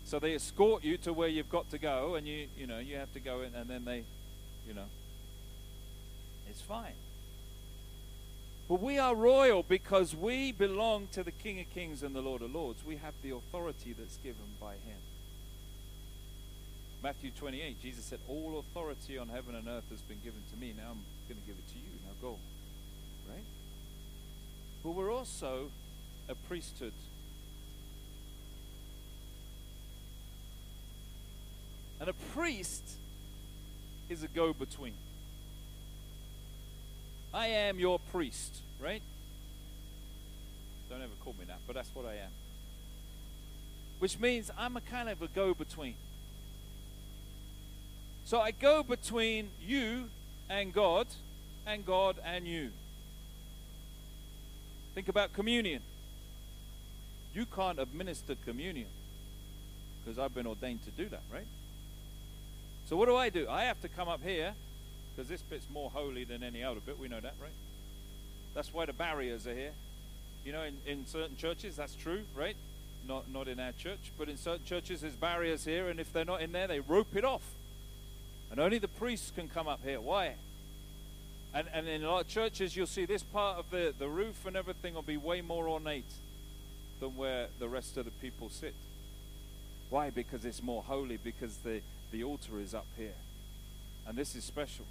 So 0.04 0.18
they 0.18 0.34
escort 0.34 0.82
you 0.82 0.96
to 0.98 1.12
where 1.12 1.28
you've 1.28 1.50
got 1.50 1.70
to 1.70 1.78
go, 1.78 2.14
and 2.14 2.26
you 2.26 2.48
you 2.56 2.66
know 2.66 2.78
you 2.78 2.96
have 2.96 3.12
to 3.14 3.20
go 3.20 3.42
in, 3.42 3.54
and 3.54 3.68
then 3.68 3.84
they 3.84 4.04
you 4.66 4.74
know. 4.74 4.86
It's 6.48 6.60
fine. 6.60 6.94
But 8.68 8.80
we 8.80 8.98
are 8.98 9.14
royal 9.14 9.62
because 9.62 10.14
we 10.14 10.52
belong 10.52 11.08
to 11.12 11.22
the 11.22 11.32
King 11.32 11.60
of 11.60 11.68
Kings 11.70 12.02
and 12.02 12.14
the 12.14 12.20
Lord 12.20 12.42
of 12.42 12.54
Lords. 12.54 12.84
We 12.84 12.96
have 12.96 13.14
the 13.22 13.30
authority 13.30 13.94
that's 13.98 14.16
given 14.18 14.56
by 14.60 14.72
Him. 14.72 14.98
Matthew 17.02 17.32
28, 17.32 17.82
Jesus 17.82 18.04
said, 18.04 18.20
All 18.28 18.58
authority 18.60 19.18
on 19.18 19.28
heaven 19.28 19.56
and 19.56 19.66
earth 19.66 19.90
has 19.90 20.00
been 20.02 20.20
given 20.22 20.40
to 20.52 20.56
me. 20.56 20.72
Now 20.76 20.90
I'm 20.92 21.04
going 21.28 21.40
to 21.40 21.46
give 21.46 21.56
it 21.56 21.68
to 21.72 21.78
you. 21.78 21.90
Now 22.06 22.12
go. 22.22 22.38
Right? 23.28 23.44
But 24.84 24.92
we're 24.92 25.12
also 25.12 25.70
a 26.28 26.34
priesthood. 26.34 26.92
And 32.00 32.08
a 32.08 32.14
priest 32.34 32.96
is 34.12 34.22
a 34.22 34.28
go 34.28 34.52
between. 34.52 34.94
I 37.34 37.46
am 37.46 37.78
your 37.78 37.98
priest, 37.98 38.58
right? 38.80 39.02
Don't 40.90 41.00
ever 41.00 41.12
call 41.24 41.34
me 41.38 41.46
that, 41.46 41.58
but 41.66 41.74
that's 41.74 41.88
what 41.94 42.04
I 42.04 42.14
am. 42.14 42.30
Which 43.98 44.20
means 44.20 44.50
I'm 44.58 44.76
a 44.76 44.82
kind 44.82 45.08
of 45.08 45.22
a 45.22 45.28
go 45.28 45.54
between. 45.54 45.94
So 48.24 48.40
I 48.40 48.50
go 48.50 48.82
between 48.82 49.48
you 49.60 50.10
and 50.50 50.72
God, 50.74 51.06
and 51.66 51.86
God 51.86 52.16
and 52.24 52.46
you. 52.46 52.70
Think 54.94 55.08
about 55.08 55.32
communion. 55.32 55.80
You 57.34 57.46
can't 57.46 57.78
administer 57.78 58.34
communion 58.44 58.88
because 60.04 60.18
I've 60.18 60.34
been 60.34 60.46
ordained 60.46 60.84
to 60.84 60.90
do 60.90 61.08
that, 61.08 61.22
right? 61.32 61.46
So 62.92 62.98
what 62.98 63.08
do 63.08 63.16
I 63.16 63.30
do? 63.30 63.48
I 63.48 63.64
have 63.64 63.80
to 63.80 63.88
come 63.88 64.10
up 64.10 64.22
here 64.22 64.52
because 65.16 65.26
this 65.26 65.40
bit's 65.40 65.64
more 65.72 65.88
holy 65.88 66.24
than 66.24 66.42
any 66.42 66.62
other 66.62 66.78
bit. 66.84 66.98
We 66.98 67.08
know 67.08 67.20
that, 67.20 67.32
right? 67.40 67.54
That's 68.52 68.70
why 68.70 68.84
the 68.84 68.92
barriers 68.92 69.46
are 69.46 69.54
here. 69.54 69.70
You 70.44 70.52
know, 70.52 70.62
in, 70.64 70.76
in 70.84 71.06
certain 71.06 71.34
churches, 71.34 71.76
that's 71.76 71.94
true, 71.94 72.20
right? 72.36 72.54
Not, 73.08 73.30
not 73.32 73.48
in 73.48 73.58
our 73.60 73.72
church, 73.72 74.12
but 74.18 74.28
in 74.28 74.36
certain 74.36 74.66
churches, 74.66 75.00
there's 75.00 75.14
barriers 75.14 75.64
here, 75.64 75.88
and 75.88 75.98
if 75.98 76.12
they're 76.12 76.26
not 76.26 76.42
in 76.42 76.52
there, 76.52 76.66
they 76.66 76.80
rope 76.80 77.16
it 77.16 77.24
off. 77.24 77.40
And 78.50 78.60
only 78.60 78.76
the 78.76 78.88
priests 78.88 79.32
can 79.34 79.48
come 79.48 79.68
up 79.68 79.80
here. 79.82 79.98
Why? 79.98 80.34
And, 81.54 81.68
and 81.72 81.88
in 81.88 82.04
a 82.04 82.10
lot 82.10 82.24
of 82.24 82.28
churches, 82.28 82.76
you'll 82.76 82.86
see 82.86 83.06
this 83.06 83.22
part 83.22 83.58
of 83.58 83.70
the, 83.70 83.94
the 83.98 84.08
roof 84.08 84.44
and 84.44 84.54
everything 84.54 84.92
will 84.92 85.00
be 85.00 85.16
way 85.16 85.40
more 85.40 85.66
ornate 85.66 86.12
than 87.00 87.16
where 87.16 87.46
the 87.58 87.70
rest 87.70 87.96
of 87.96 88.04
the 88.04 88.10
people 88.10 88.50
sit. 88.50 88.74
Why? 89.88 90.10
Because 90.10 90.44
it's 90.44 90.62
more 90.62 90.82
holy, 90.82 91.16
because 91.16 91.56
the, 91.64 91.80
the 92.12 92.22
altar 92.22 92.60
is 92.60 92.74
up 92.74 92.86
here. 92.96 93.14
And 94.06 94.16
this 94.16 94.36
is 94.36 94.44
special. 94.44 94.84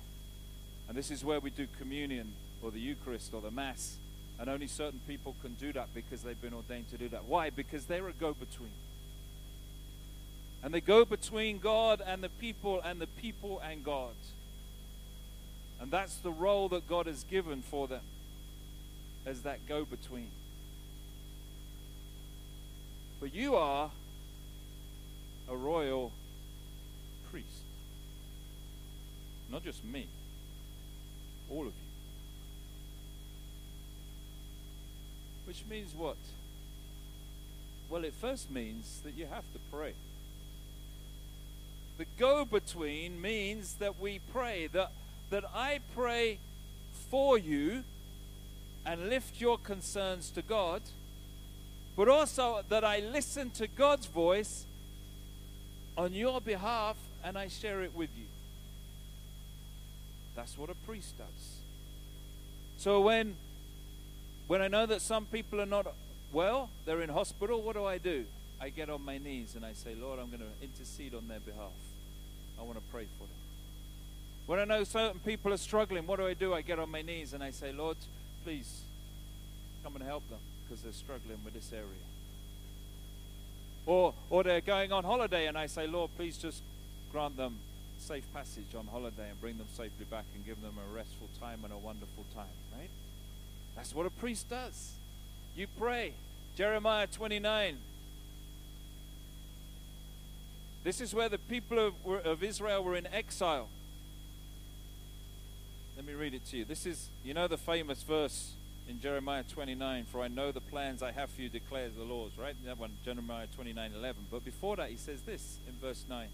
And 0.89 0.97
this 0.97 1.11
is 1.11 1.23
where 1.23 1.39
we 1.39 1.51
do 1.51 1.67
communion 1.79 2.33
or 2.61 2.71
the 2.71 2.79
Eucharist 2.79 3.33
or 3.33 3.41
the 3.41 3.51
Mass. 3.51 3.97
And 4.39 4.49
only 4.49 4.67
certain 4.67 4.99
people 5.07 5.35
can 5.41 5.53
do 5.53 5.71
that 5.73 5.93
because 5.93 6.23
they've 6.23 6.41
been 6.41 6.53
ordained 6.53 6.89
to 6.89 6.97
do 6.97 7.07
that. 7.09 7.25
Why? 7.25 7.49
Because 7.49 7.85
they're 7.85 8.07
a 8.07 8.13
go 8.13 8.33
between. 8.33 8.71
And 10.63 10.73
they 10.73 10.81
go 10.81 11.05
between 11.05 11.59
God 11.59 12.01
and 12.05 12.23
the 12.23 12.29
people, 12.29 12.81
and 12.81 12.99
the 12.99 13.07
people 13.07 13.59
and 13.59 13.83
God. 13.83 14.13
And 15.79 15.91
that's 15.91 16.17
the 16.17 16.31
role 16.31 16.69
that 16.69 16.87
God 16.87 17.07
has 17.07 17.23
given 17.23 17.61
for 17.61 17.87
them 17.87 18.01
as 19.25 19.41
that 19.41 19.67
go 19.67 19.85
between. 19.85 20.29
But 23.19 23.33
you 23.33 23.55
are 23.55 23.91
a 25.49 25.55
royal 25.55 26.11
priest. 27.31 27.63
Not 29.49 29.63
just 29.63 29.83
me, 29.83 30.07
all 31.49 31.61
of 31.61 31.67
you. 31.67 31.91
Which 35.45 35.63
means 35.69 35.93
what? 35.95 36.17
Well, 37.89 38.05
it 38.05 38.13
first 38.13 38.49
means 38.51 39.01
that 39.03 39.15
you 39.15 39.25
have 39.25 39.43
to 39.53 39.59
pray. 39.71 39.93
The 41.97 42.05
go 42.17 42.45
between 42.45 43.21
means 43.21 43.75
that 43.75 43.99
we 43.99 44.19
pray, 44.31 44.67
that, 44.67 44.91
that 45.29 45.43
I 45.53 45.79
pray 45.93 46.39
for 47.09 47.37
you 47.37 47.83
and 48.85 49.09
lift 49.09 49.41
your 49.41 49.57
concerns 49.57 50.29
to 50.31 50.41
God, 50.41 50.81
but 51.97 52.07
also 52.07 52.61
that 52.69 52.83
I 52.83 52.99
listen 52.99 53.49
to 53.51 53.67
God's 53.67 54.05
voice 54.05 54.65
on 55.97 56.13
your 56.13 56.39
behalf 56.39 56.95
and 57.23 57.37
I 57.37 57.47
share 57.47 57.81
it 57.81 57.95
with 57.95 58.09
you. 58.17 58.25
That's 60.35 60.57
what 60.57 60.69
a 60.69 60.75
priest 60.75 61.17
does. 61.17 61.57
So 62.77 63.01
when 63.01 63.35
when 64.47 64.61
I 64.61 64.67
know 64.67 64.85
that 64.85 65.01
some 65.01 65.25
people 65.25 65.61
are 65.61 65.65
not 65.65 65.87
well, 66.33 66.69
they're 66.85 67.01
in 67.01 67.09
hospital, 67.09 67.61
what 67.61 67.75
do 67.75 67.85
I 67.85 67.97
do? 67.97 68.25
I 68.59 68.69
get 68.69 68.89
on 68.89 69.03
my 69.03 69.17
knees 69.17 69.55
and 69.55 69.65
I 69.65 69.73
say, 69.73 69.95
Lord, 69.95 70.19
I'm 70.19 70.27
going 70.27 70.41
to 70.41 70.65
intercede 70.65 71.15
on 71.15 71.27
their 71.27 71.39
behalf. 71.39 71.71
I 72.59 72.63
want 72.63 72.75
to 72.75 72.83
pray 72.91 73.05
for 73.17 73.23
them. 73.23 73.41
When 74.45 74.59
I 74.59 74.65
know 74.65 74.83
certain 74.83 75.19
people 75.19 75.53
are 75.53 75.57
struggling, 75.57 76.05
what 76.05 76.19
do 76.19 76.27
I 76.27 76.33
do? 76.33 76.53
I 76.53 76.61
get 76.61 76.79
on 76.79 76.89
my 76.91 77.01
knees 77.01 77.33
and 77.33 77.43
I 77.43 77.51
say, 77.51 77.71
Lord, 77.71 77.97
please 78.43 78.81
come 79.83 79.95
and 79.95 80.03
help 80.03 80.27
them 80.29 80.39
because 80.63 80.83
they're 80.83 80.91
struggling 80.91 81.37
with 81.43 81.53
this 81.53 81.71
area. 81.71 81.85
Or, 83.85 84.13
or 84.29 84.43
they're 84.43 84.61
going 84.61 84.91
on 84.91 85.03
holiday 85.03 85.47
and 85.47 85.57
I 85.57 85.67
say, 85.67 85.87
Lord, 85.87 86.11
please 86.15 86.37
just 86.37 86.61
grant 87.11 87.37
them 87.37 87.57
safe 87.97 88.25
passage 88.33 88.73
on 88.77 88.87
holiday 88.87 89.29
and 89.29 89.39
bring 89.39 89.57
them 89.57 89.67
safely 89.75 90.05
back 90.09 90.25
and 90.33 90.45
give 90.45 90.61
them 90.61 90.73
a 90.77 90.95
restful 90.95 91.29
time 91.39 91.59
and 91.63 91.71
a 91.71 91.77
wonderful 91.77 92.25
time, 92.33 92.45
right? 92.77 92.89
That's 93.75 93.93
what 93.93 94.05
a 94.05 94.09
priest 94.09 94.49
does. 94.49 94.93
You 95.55 95.67
pray. 95.79 96.13
Jeremiah 96.55 97.07
29. 97.07 97.77
This 100.83 100.99
is 100.99 101.13
where 101.13 101.29
the 101.29 101.37
people 101.37 101.79
of, 101.79 102.25
of 102.25 102.43
Israel 102.43 102.83
were 102.83 102.95
in 102.95 103.07
exile. 103.07 103.69
Let 105.95 106.05
me 106.05 106.13
read 106.13 106.33
it 106.33 106.45
to 106.47 106.57
you. 106.57 106.65
This 106.65 106.85
is, 106.85 107.09
you 107.23 107.33
know, 107.33 107.47
the 107.47 107.57
famous 107.57 108.01
verse 108.01 108.53
in 108.89 108.99
Jeremiah 108.99 109.43
29 109.43 110.05
For 110.11 110.21
I 110.21 110.27
know 110.27 110.51
the 110.51 110.61
plans 110.61 111.03
I 111.03 111.11
have 111.11 111.29
for 111.29 111.41
you, 111.41 111.49
declares 111.49 111.93
the 111.95 112.03
Lord, 112.03 112.31
right? 112.37 112.55
That 112.65 112.79
one, 112.79 112.91
Jeremiah 113.05 113.47
29 113.55 113.91
11. 113.95 114.25
But 114.31 114.43
before 114.43 114.75
that, 114.77 114.89
he 114.89 114.97
says 114.97 115.21
this 115.21 115.59
in 115.67 115.75
verse 115.75 116.05
9. 116.09 116.27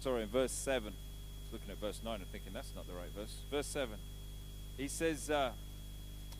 Sorry, 0.00 0.22
in 0.22 0.28
verse 0.28 0.52
7 0.52 0.92
looking 1.52 1.70
at 1.70 1.78
verse 1.78 2.00
9 2.04 2.14
and 2.14 2.26
thinking 2.30 2.52
that's 2.52 2.72
not 2.74 2.86
the 2.86 2.94
right 2.94 3.10
verse. 3.16 3.34
Verse 3.50 3.66
7. 3.66 3.96
He 4.76 4.88
says, 4.88 5.30
uh, 5.30 5.52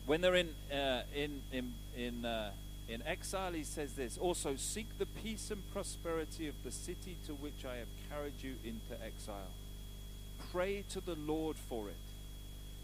when 0.05 0.21
they're 0.21 0.35
in, 0.35 0.49
uh, 0.71 1.01
in, 1.15 1.41
in, 1.51 1.73
in, 1.97 2.25
uh, 2.25 2.51
in 2.87 3.01
exile, 3.05 3.53
he 3.53 3.63
says 3.63 3.93
this 3.93 4.17
also 4.17 4.55
seek 4.55 4.97
the 4.97 5.05
peace 5.05 5.51
and 5.51 5.61
prosperity 5.73 6.47
of 6.47 6.55
the 6.63 6.71
city 6.71 7.17
to 7.27 7.33
which 7.33 7.65
I 7.65 7.77
have 7.77 7.87
carried 8.09 8.41
you 8.41 8.55
into 8.63 8.93
exile. 9.03 9.51
Pray 10.51 10.83
to 10.91 11.01
the 11.01 11.15
Lord 11.15 11.57
for 11.57 11.89
it, 11.89 11.95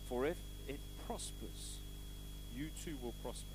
for 0.10 0.26
if 0.26 0.38
it 0.68 0.80
prospers, 1.08 1.78
you 2.56 2.70
too 2.84 2.98
will 3.02 3.14
prosper. 3.24 3.46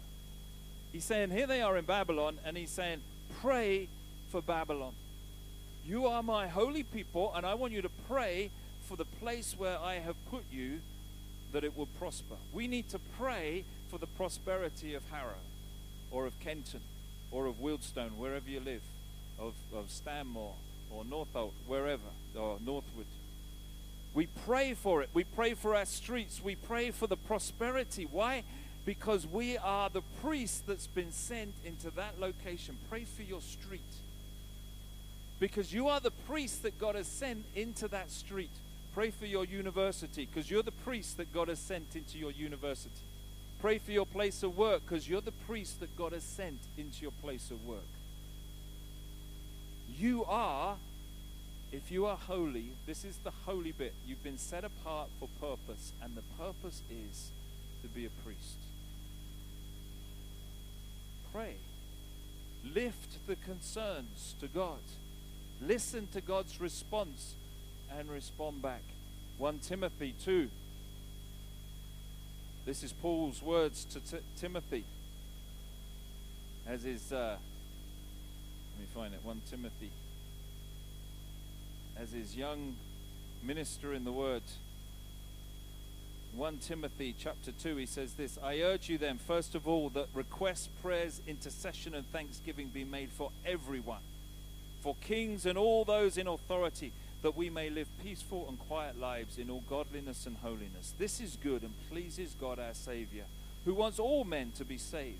He's 0.93 1.05
saying, 1.05 1.31
here 1.31 1.47
they 1.47 1.63
are 1.63 1.77
in 1.77 1.85
Babylon, 1.85 2.39
and 2.45 2.57
he's 2.57 2.71
saying, 2.71 3.01
pray 3.41 3.89
for 4.31 4.43
Babylon. 4.43 4.95
You 5.87 6.07
are 6.07 6.23
my 6.23 6.47
holy 6.47 6.83
people, 6.83 7.33
and 7.35 7.45
I 7.45 7.55
want 7.55 7.73
you 7.73 7.83
to 7.83 7.91
pray 8.09 8.51
for 8.89 8.97
the 8.97 9.05
place 9.05 9.55
where 9.57 9.79
I 9.79 9.95
have 9.95 10.17
put 10.31 10.45
you 10.53 10.81
that 11.53 11.65
it 11.65 11.77
will 11.77 11.87
prosper. 11.87 12.37
We 12.53 12.69
need 12.69 12.89
to 12.91 12.99
pray 13.19 13.65
for 13.91 13.99
the 13.99 14.07
prosperity 14.07 14.95
of 14.95 15.03
Harrow 15.11 15.43
or 16.11 16.27
of 16.27 16.39
Kenton 16.41 16.81
or 17.31 17.47
of 17.47 17.61
Wealdstone, 17.61 18.17
wherever 18.17 18.49
you 18.49 18.61
live, 18.61 18.83
of, 19.39 19.55
of 19.75 19.91
Stanmore 19.91 20.55
or 20.91 21.05
Northolt, 21.05 21.53
wherever, 21.67 22.03
or 22.37 22.59
Northwood. 22.65 23.07
We 24.13 24.27
pray 24.45 24.75
for 24.75 25.03
it. 25.03 25.11
We 25.15 25.25
pray 25.25 25.55
for 25.55 25.77
our 25.77 25.85
streets. 25.85 26.43
We 26.43 26.57
pray 26.57 26.91
for 26.91 27.07
the 27.07 27.17
prosperity. 27.17 28.09
Why? 28.11 28.43
Because 28.85 29.27
we 29.27 29.57
are 29.57 29.89
the 29.89 30.03
priest 30.21 30.67
that's 30.67 30.89
been 30.89 31.13
sent 31.13 31.55
into 31.65 31.91
that 31.93 32.21
location. 32.21 32.77
Pray 32.89 33.05
for 33.05 33.23
your 33.23 33.41
street. 33.41 33.81
Because 35.41 35.73
you 35.73 35.89
are 35.89 35.99
the 36.01 36.11
priest 36.11 36.63
that 36.63 36.79
God 36.79 36.95
has 36.95 37.07
sent 37.07 37.45
into 37.57 37.89
that 37.89 38.11
street. 38.11 38.51
Pray 38.95 39.11
for 39.11 39.27
your 39.27 39.45
university 39.45 40.27
because 40.27 40.51
you're 40.51 40.63
the 40.63 40.71
priest 40.71 41.17
that 41.17 41.33
God 41.33 41.49
has 41.49 41.59
sent 41.59 41.97
into 41.97 42.19
your 42.19 42.31
university. 42.31 42.91
Pray 43.61 43.79
for 43.79 43.93
your 43.93 44.07
place 44.07 44.43
of 44.43 44.57
work 44.57 44.83
because 44.87 45.09
you're 45.09 45.21
the 45.21 45.33
priest 45.33 45.81
that 45.81 45.97
God 45.97 46.13
has 46.13 46.23
sent 46.23 46.59
into 46.77 47.03
your 47.03 47.13
place 47.23 47.51
of 47.51 47.65
work. 47.67 47.79
You 49.97 50.25
are, 50.25 50.77
if 51.73 51.91
you 51.91 52.07
are 52.07 52.17
holy, 52.17 52.73
this 52.87 53.05
is 53.05 53.17
the 53.19 53.33
holy 53.47 53.73
bit. 53.73 53.95
You've 54.07 54.25
been 54.25 54.39
set 54.39 54.65
apart 54.65 55.09
for 55.19 55.29
purpose, 55.41 55.93
and 56.03 56.17
the 56.17 56.23
purpose 56.39 56.83
is 56.91 57.31
to 57.83 57.89
be 57.89 58.07
a 58.07 58.11
priest. 58.25 58.59
Pray. 61.33 61.57
Lift 62.75 63.27
the 63.27 63.37
concerns 63.37 64.35
to 64.41 64.49
God. 64.49 64.81
Listen 65.61 66.09
to 66.13 66.21
God's 66.21 66.61
response 66.61 67.35
and 67.99 68.11
respond 68.11 68.63
back. 68.63 68.83
1 69.39 69.59
Timothy 69.59 70.15
2. 70.25 70.49
This 72.67 72.83
is 72.83 72.93
Paul's 72.93 73.43
words 73.43 73.85
to 73.87 74.01
t- 74.01 74.25
Timothy. 74.39 74.85
As 76.67 76.83
his, 76.83 77.13
uh, 77.13 77.37
let 77.37 78.81
me 78.81 78.87
find 78.95 79.15
it, 79.15 79.21
1 79.23 79.43
Timothy. 79.51 79.91
As 81.99 82.13
his 82.13 82.37
young 82.37 82.77
minister 83.43 83.93
in 83.95 84.05
the 84.05 84.13
word. 84.13 84.43
1 86.37 86.59
Timothy 86.59 87.15
chapter 87.19 87.51
2, 87.51 87.77
he 87.77 87.87
says 87.87 88.15
this 88.15 88.39
I 88.43 88.61
urge 88.61 88.89
you 88.89 88.99
then, 88.99 89.19
first 89.19 89.55
of 89.55 89.67
all, 89.67 89.89
that 89.91 90.07
requests, 90.15 90.69
prayers, 90.83 91.21
intercession, 91.27 91.95
and 91.95 92.11
thanksgiving 92.13 92.69
be 92.69 92.85
made 92.85 93.11
for 93.11 93.31
everyone, 93.45 94.03
for 94.81 94.97
kings 95.01 95.47
and 95.47 95.59
all 95.59 95.85
those 95.85 96.17
in 96.17 96.27
authority 96.27 96.93
that 97.23 97.37
we 97.37 97.51
may 97.51 97.69
live 97.69 97.89
peaceful 98.03 98.47
and 98.49 98.59
quiet 98.59 98.99
lives 98.99 99.39
in 99.39 99.51
all 99.51 99.63
godliness 99.69 100.27
and 100.27 100.39
holiness. 100.39 100.95
This 100.99 101.21
is 101.21 101.37
good 101.43 101.63
and 101.63 101.73
pleases 101.91 102.35
God 102.41 102.59
our 102.59 102.75
Savior, 102.75 103.25
who 103.65 103.75
wants 103.75 103.99
all 103.99 104.25
men 104.25 104.53
to 104.57 104.65
be 104.65 104.79
saved 104.79 105.19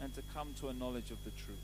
and 0.00 0.12
to 0.14 0.22
come 0.34 0.54
to 0.60 0.68
a 0.68 0.72
knowledge 0.72 1.10
of 1.10 1.22
the 1.24 1.30
truth. 1.30 1.58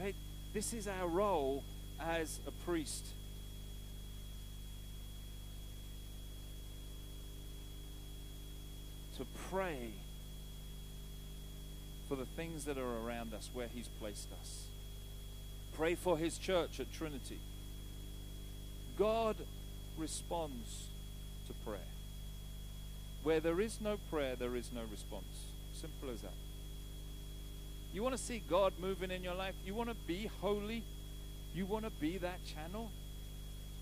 Right? 0.00 0.14
This 0.54 0.72
is 0.72 0.88
our 0.88 1.08
role 1.08 1.62
as 2.00 2.40
a 2.46 2.50
priest. 2.50 3.06
To 9.18 9.26
pray 9.50 9.90
for 12.08 12.16
the 12.16 12.24
things 12.24 12.64
that 12.64 12.78
are 12.78 12.98
around 13.06 13.34
us, 13.34 13.50
where 13.52 13.68
He's 13.72 13.88
placed 14.00 14.28
us. 14.40 14.64
Pray 15.76 15.94
for 15.94 16.16
His 16.16 16.38
church 16.38 16.80
at 16.80 16.92
Trinity. 16.92 17.38
God 18.96 19.36
responds 19.96 20.88
to 21.46 21.52
prayer. 21.68 21.80
Where 23.22 23.40
there 23.40 23.60
is 23.60 23.80
no 23.80 23.98
prayer, 24.10 24.36
there 24.36 24.54
is 24.54 24.70
no 24.72 24.82
response. 24.90 25.46
Simple 25.74 26.10
as 26.10 26.20
that. 26.20 26.34
You 27.92 28.02
want 28.02 28.16
to 28.16 28.22
see 28.22 28.42
God 28.48 28.72
moving 28.80 29.10
in 29.10 29.22
your 29.22 29.34
life? 29.34 29.54
You 29.64 29.74
want 29.74 29.88
to 29.88 29.96
be 30.06 30.30
holy? 30.40 30.82
You 31.54 31.66
want 31.66 31.84
to 31.84 31.90
be 31.90 32.18
that 32.18 32.38
channel? 32.44 32.90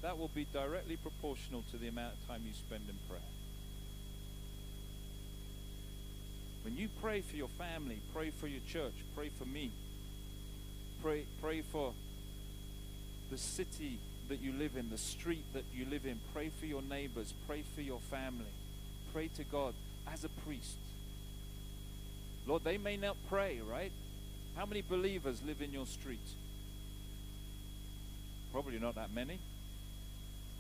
That 0.02 0.18
will 0.18 0.28
be 0.28 0.46
directly 0.52 0.96
proportional 0.96 1.64
to 1.70 1.76
the 1.76 1.88
amount 1.88 2.14
of 2.14 2.28
time 2.28 2.42
you 2.46 2.52
spend 2.54 2.84
in 2.88 2.96
prayer. 3.08 3.20
When 6.62 6.76
you 6.76 6.88
pray 7.00 7.22
for 7.22 7.36
your 7.36 7.48
family, 7.48 7.98
pray 8.14 8.30
for 8.30 8.46
your 8.46 8.60
church, 8.68 8.94
pray 9.16 9.30
for 9.30 9.44
me, 9.44 9.70
pray, 11.02 11.24
pray 11.40 11.62
for 11.62 11.92
the 13.30 13.38
city 13.38 13.98
that 14.28 14.40
you 14.40 14.52
live 14.52 14.76
in, 14.76 14.88
the 14.88 14.98
street 14.98 15.44
that 15.52 15.64
you 15.74 15.84
live 15.90 16.06
in. 16.06 16.18
Pray 16.32 16.50
for 16.60 16.66
your 16.66 16.82
neighbors. 16.82 17.34
Pray 17.46 17.62
for 17.74 17.80
your 17.80 17.98
family. 17.98 18.44
Pray 19.12 19.28
to 19.36 19.44
God 19.44 19.74
as 20.12 20.24
a 20.24 20.28
priest. 20.28 20.76
Lord, 22.46 22.64
they 22.64 22.78
may 22.78 22.96
not 22.96 23.16
pray, 23.28 23.60
right? 23.68 23.92
How 24.56 24.66
many 24.66 24.82
believers 24.82 25.42
live 25.46 25.60
in 25.60 25.72
your 25.72 25.86
street? 25.86 26.18
Probably 28.52 28.78
not 28.78 28.94
that 28.94 29.12
many. 29.12 29.38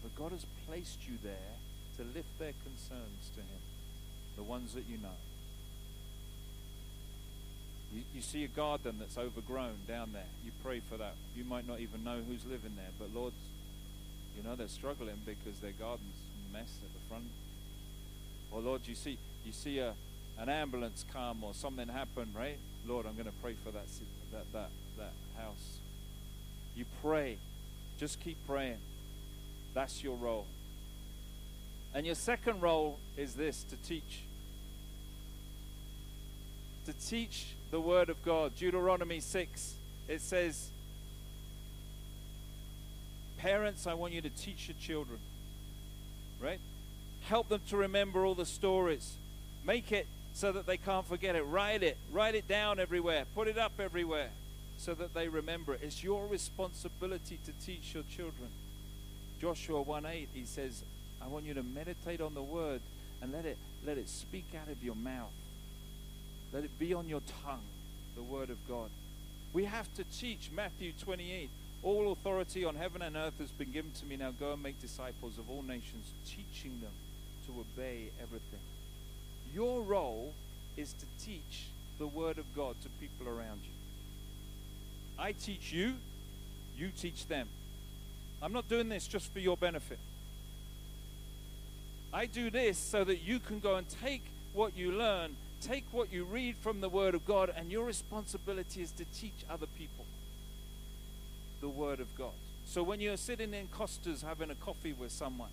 But 0.02 0.14
God 0.16 0.32
has 0.32 0.44
placed 0.66 1.06
you 1.06 1.14
there 1.22 1.56
to 1.98 2.04
lift 2.14 2.38
their 2.38 2.52
concerns 2.64 3.30
to 3.34 3.40
Him. 3.40 3.60
the 4.36 4.42
ones 4.42 4.74
that 4.74 4.84
you 4.88 4.98
know. 4.98 5.08
You, 7.92 8.02
you 8.14 8.22
see 8.22 8.44
a 8.44 8.48
garden 8.48 8.96
that's 8.98 9.18
overgrown 9.18 9.74
down 9.86 10.12
there. 10.12 10.28
You 10.44 10.52
pray 10.64 10.80
for 10.80 10.96
that. 10.96 11.14
You 11.36 11.44
might 11.44 11.66
not 11.66 11.80
even 11.80 12.02
know 12.04 12.20
who's 12.26 12.44
living 12.44 12.72
there, 12.76 12.90
but 12.98 13.14
Lord, 13.14 13.34
you 14.36 14.42
know 14.42 14.56
they're 14.56 14.68
struggling 14.68 15.20
because 15.26 15.58
their 15.60 15.72
garden's 15.72 16.16
a 16.48 16.52
mess 16.52 16.72
at 16.82 16.92
the 16.92 17.08
front. 17.08 17.26
Or 18.50 18.60
Lord, 18.60 18.82
you 18.86 18.94
see 18.94 19.18
you 19.44 19.52
see 19.52 19.78
a 19.78 19.94
an 20.38 20.48
ambulance 20.48 21.04
come 21.12 21.44
or 21.44 21.52
something 21.52 21.88
happen, 21.88 22.32
right? 22.36 22.56
Lord, 22.86 23.06
I'm 23.06 23.14
going 23.14 23.26
to 23.26 23.32
pray 23.42 23.54
for 23.62 23.70
that 23.72 23.84
that 24.32 24.50
that 24.52 24.70
that 24.98 25.12
house. 25.36 25.78
You 26.74 26.86
pray. 27.02 27.36
Just 27.98 28.20
keep 28.20 28.38
praying. 28.46 28.78
That's 29.74 30.02
your 30.02 30.16
role. 30.16 30.46
And 31.94 32.06
your 32.06 32.14
second 32.14 32.62
role 32.62 32.98
is 33.16 33.34
this 33.34 33.64
to 33.64 33.76
teach. 33.76 34.22
To 36.86 36.92
teach 36.94 37.54
the 37.72 37.80
Word 37.80 38.10
of 38.10 38.22
God. 38.22 38.54
Deuteronomy 38.54 39.18
6, 39.18 39.74
it 40.06 40.20
says, 40.20 40.68
Parents, 43.38 43.88
I 43.88 43.94
want 43.94 44.12
you 44.12 44.20
to 44.20 44.30
teach 44.30 44.68
your 44.68 44.76
children. 44.80 45.18
Right? 46.40 46.60
Help 47.22 47.48
them 47.48 47.62
to 47.70 47.76
remember 47.76 48.24
all 48.24 48.36
the 48.36 48.46
stories. 48.46 49.16
Make 49.64 49.90
it 49.90 50.06
so 50.34 50.52
that 50.52 50.66
they 50.66 50.76
can't 50.76 51.06
forget 51.06 51.34
it. 51.34 51.42
Write 51.42 51.82
it. 51.82 51.96
Write 52.12 52.34
it 52.34 52.46
down 52.46 52.78
everywhere. 52.78 53.24
Put 53.34 53.48
it 53.48 53.58
up 53.58 53.72
everywhere 53.80 54.28
so 54.76 54.94
that 54.94 55.14
they 55.14 55.28
remember 55.28 55.74
it. 55.74 55.80
It's 55.82 56.04
your 56.04 56.26
responsibility 56.26 57.38
to 57.46 57.52
teach 57.64 57.94
your 57.94 58.04
children. 58.14 58.50
Joshua 59.40 59.80
1 59.80 60.06
8, 60.06 60.28
he 60.34 60.44
says, 60.44 60.82
I 61.22 61.26
want 61.26 61.46
you 61.46 61.54
to 61.54 61.62
meditate 61.62 62.20
on 62.20 62.34
the 62.34 62.42
word 62.42 62.80
and 63.22 63.32
let 63.32 63.46
it 63.46 63.56
let 63.86 63.98
it 63.98 64.08
speak 64.08 64.46
out 64.60 64.70
of 64.70 64.84
your 64.84 64.94
mouth. 64.94 65.32
Let 66.52 66.64
it 66.64 66.78
be 66.78 66.92
on 66.92 67.08
your 67.08 67.22
tongue, 67.44 67.64
the 68.14 68.22
word 68.22 68.50
of 68.50 68.58
God. 68.68 68.90
We 69.52 69.64
have 69.64 69.92
to 69.94 70.04
teach 70.04 70.50
Matthew 70.54 70.92
28. 71.00 71.48
All 71.82 72.12
authority 72.12 72.64
on 72.64 72.76
heaven 72.76 73.02
and 73.02 73.16
earth 73.16 73.38
has 73.38 73.50
been 73.50 73.72
given 73.72 73.90
to 73.92 74.06
me. 74.06 74.16
Now 74.16 74.32
go 74.38 74.52
and 74.52 74.62
make 74.62 74.80
disciples 74.80 75.38
of 75.38 75.50
all 75.50 75.62
nations, 75.62 76.12
teaching 76.26 76.78
them 76.80 76.92
to 77.46 77.60
obey 77.60 78.10
everything. 78.22 78.60
Your 79.54 79.82
role 79.82 80.32
is 80.76 80.92
to 80.94 81.06
teach 81.24 81.66
the 81.98 82.06
word 82.06 82.38
of 82.38 82.44
God 82.54 82.76
to 82.82 82.88
people 83.00 83.28
around 83.28 83.60
you. 83.64 83.72
I 85.18 85.32
teach 85.32 85.72
you, 85.72 85.94
you 86.76 86.90
teach 86.90 87.26
them. 87.26 87.48
I'm 88.40 88.52
not 88.52 88.68
doing 88.68 88.88
this 88.88 89.06
just 89.06 89.32
for 89.32 89.38
your 89.38 89.56
benefit. 89.56 89.98
I 92.12 92.26
do 92.26 92.50
this 92.50 92.78
so 92.78 93.04
that 93.04 93.22
you 93.22 93.38
can 93.38 93.60
go 93.60 93.76
and 93.76 93.86
take 94.02 94.22
what 94.52 94.76
you 94.76 94.92
learn, 94.92 95.36
take 95.62 95.84
what 95.92 96.12
you 96.12 96.24
read 96.24 96.56
from 96.56 96.80
the 96.80 96.88
Word 96.88 97.14
of 97.14 97.24
God, 97.24 97.52
and 97.56 97.70
your 97.70 97.84
responsibility 97.84 98.82
is 98.82 98.90
to 98.92 99.04
teach 99.04 99.44
other 99.48 99.66
people 99.78 100.04
the 101.60 101.68
Word 101.68 102.00
of 102.00 102.14
God. 102.18 102.32
So 102.66 102.82
when 102.82 103.00
you're 103.00 103.16
sitting 103.16 103.54
in 103.54 103.68
Costa's 103.68 104.22
having 104.22 104.50
a 104.50 104.54
coffee 104.56 104.92
with 104.92 105.12
someone, 105.12 105.50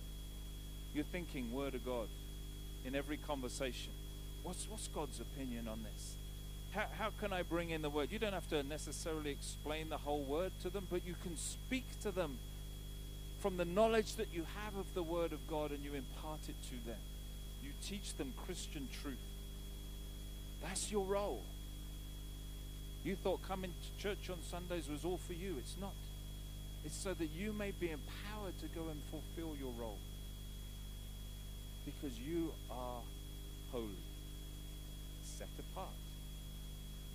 you're 0.94 1.04
thinking 1.04 1.52
Word 1.52 1.74
of 1.74 1.84
God 1.84 2.08
in 2.84 2.94
every 2.94 3.16
conversation. 3.16 3.92
What's, 4.42 4.66
what's 4.68 4.88
God's 4.88 5.20
opinion 5.20 5.68
on 5.68 5.84
this? 5.84 6.14
How, 6.72 6.86
how 6.98 7.10
can 7.20 7.32
I 7.32 7.42
bring 7.42 7.70
in 7.70 7.82
the 7.82 7.90
Word? 7.90 8.10
You 8.10 8.18
don't 8.18 8.32
have 8.32 8.48
to 8.50 8.62
necessarily 8.62 9.30
explain 9.30 9.88
the 9.88 9.98
whole 9.98 10.22
Word 10.22 10.52
to 10.62 10.70
them, 10.70 10.86
but 10.90 11.06
you 11.06 11.14
can 11.22 11.36
speak 11.36 11.84
to 12.02 12.10
them 12.10 12.38
from 13.40 13.56
the 13.56 13.64
knowledge 13.64 14.16
that 14.16 14.28
you 14.32 14.44
have 14.64 14.76
of 14.76 14.92
the 14.94 15.02
Word 15.02 15.32
of 15.32 15.48
God 15.48 15.70
and 15.70 15.84
you 15.84 15.94
impart 15.94 16.40
it 16.48 16.56
to 16.64 16.86
them. 16.86 16.98
You 17.62 17.70
teach 17.82 18.14
them 18.16 18.32
Christian 18.46 18.88
truth. 19.02 19.16
That's 20.62 20.90
your 20.90 21.04
role. 21.04 21.42
You 23.04 23.16
thought 23.16 23.42
coming 23.42 23.72
to 23.72 24.02
church 24.02 24.28
on 24.30 24.38
Sundays 24.42 24.88
was 24.88 25.04
all 25.04 25.18
for 25.18 25.32
you. 25.32 25.56
It's 25.58 25.76
not. 25.80 25.94
It's 26.84 26.96
so 26.96 27.14
that 27.14 27.30
you 27.30 27.52
may 27.52 27.70
be 27.70 27.90
empowered 27.90 28.58
to 28.60 28.66
go 28.66 28.88
and 28.90 29.00
fulfill 29.10 29.56
your 29.58 29.72
role. 29.78 29.98
Because 31.84 32.18
you 32.18 32.52
are 32.70 33.00
holy, 33.72 34.04
set 35.22 35.48
apart. 35.58 35.88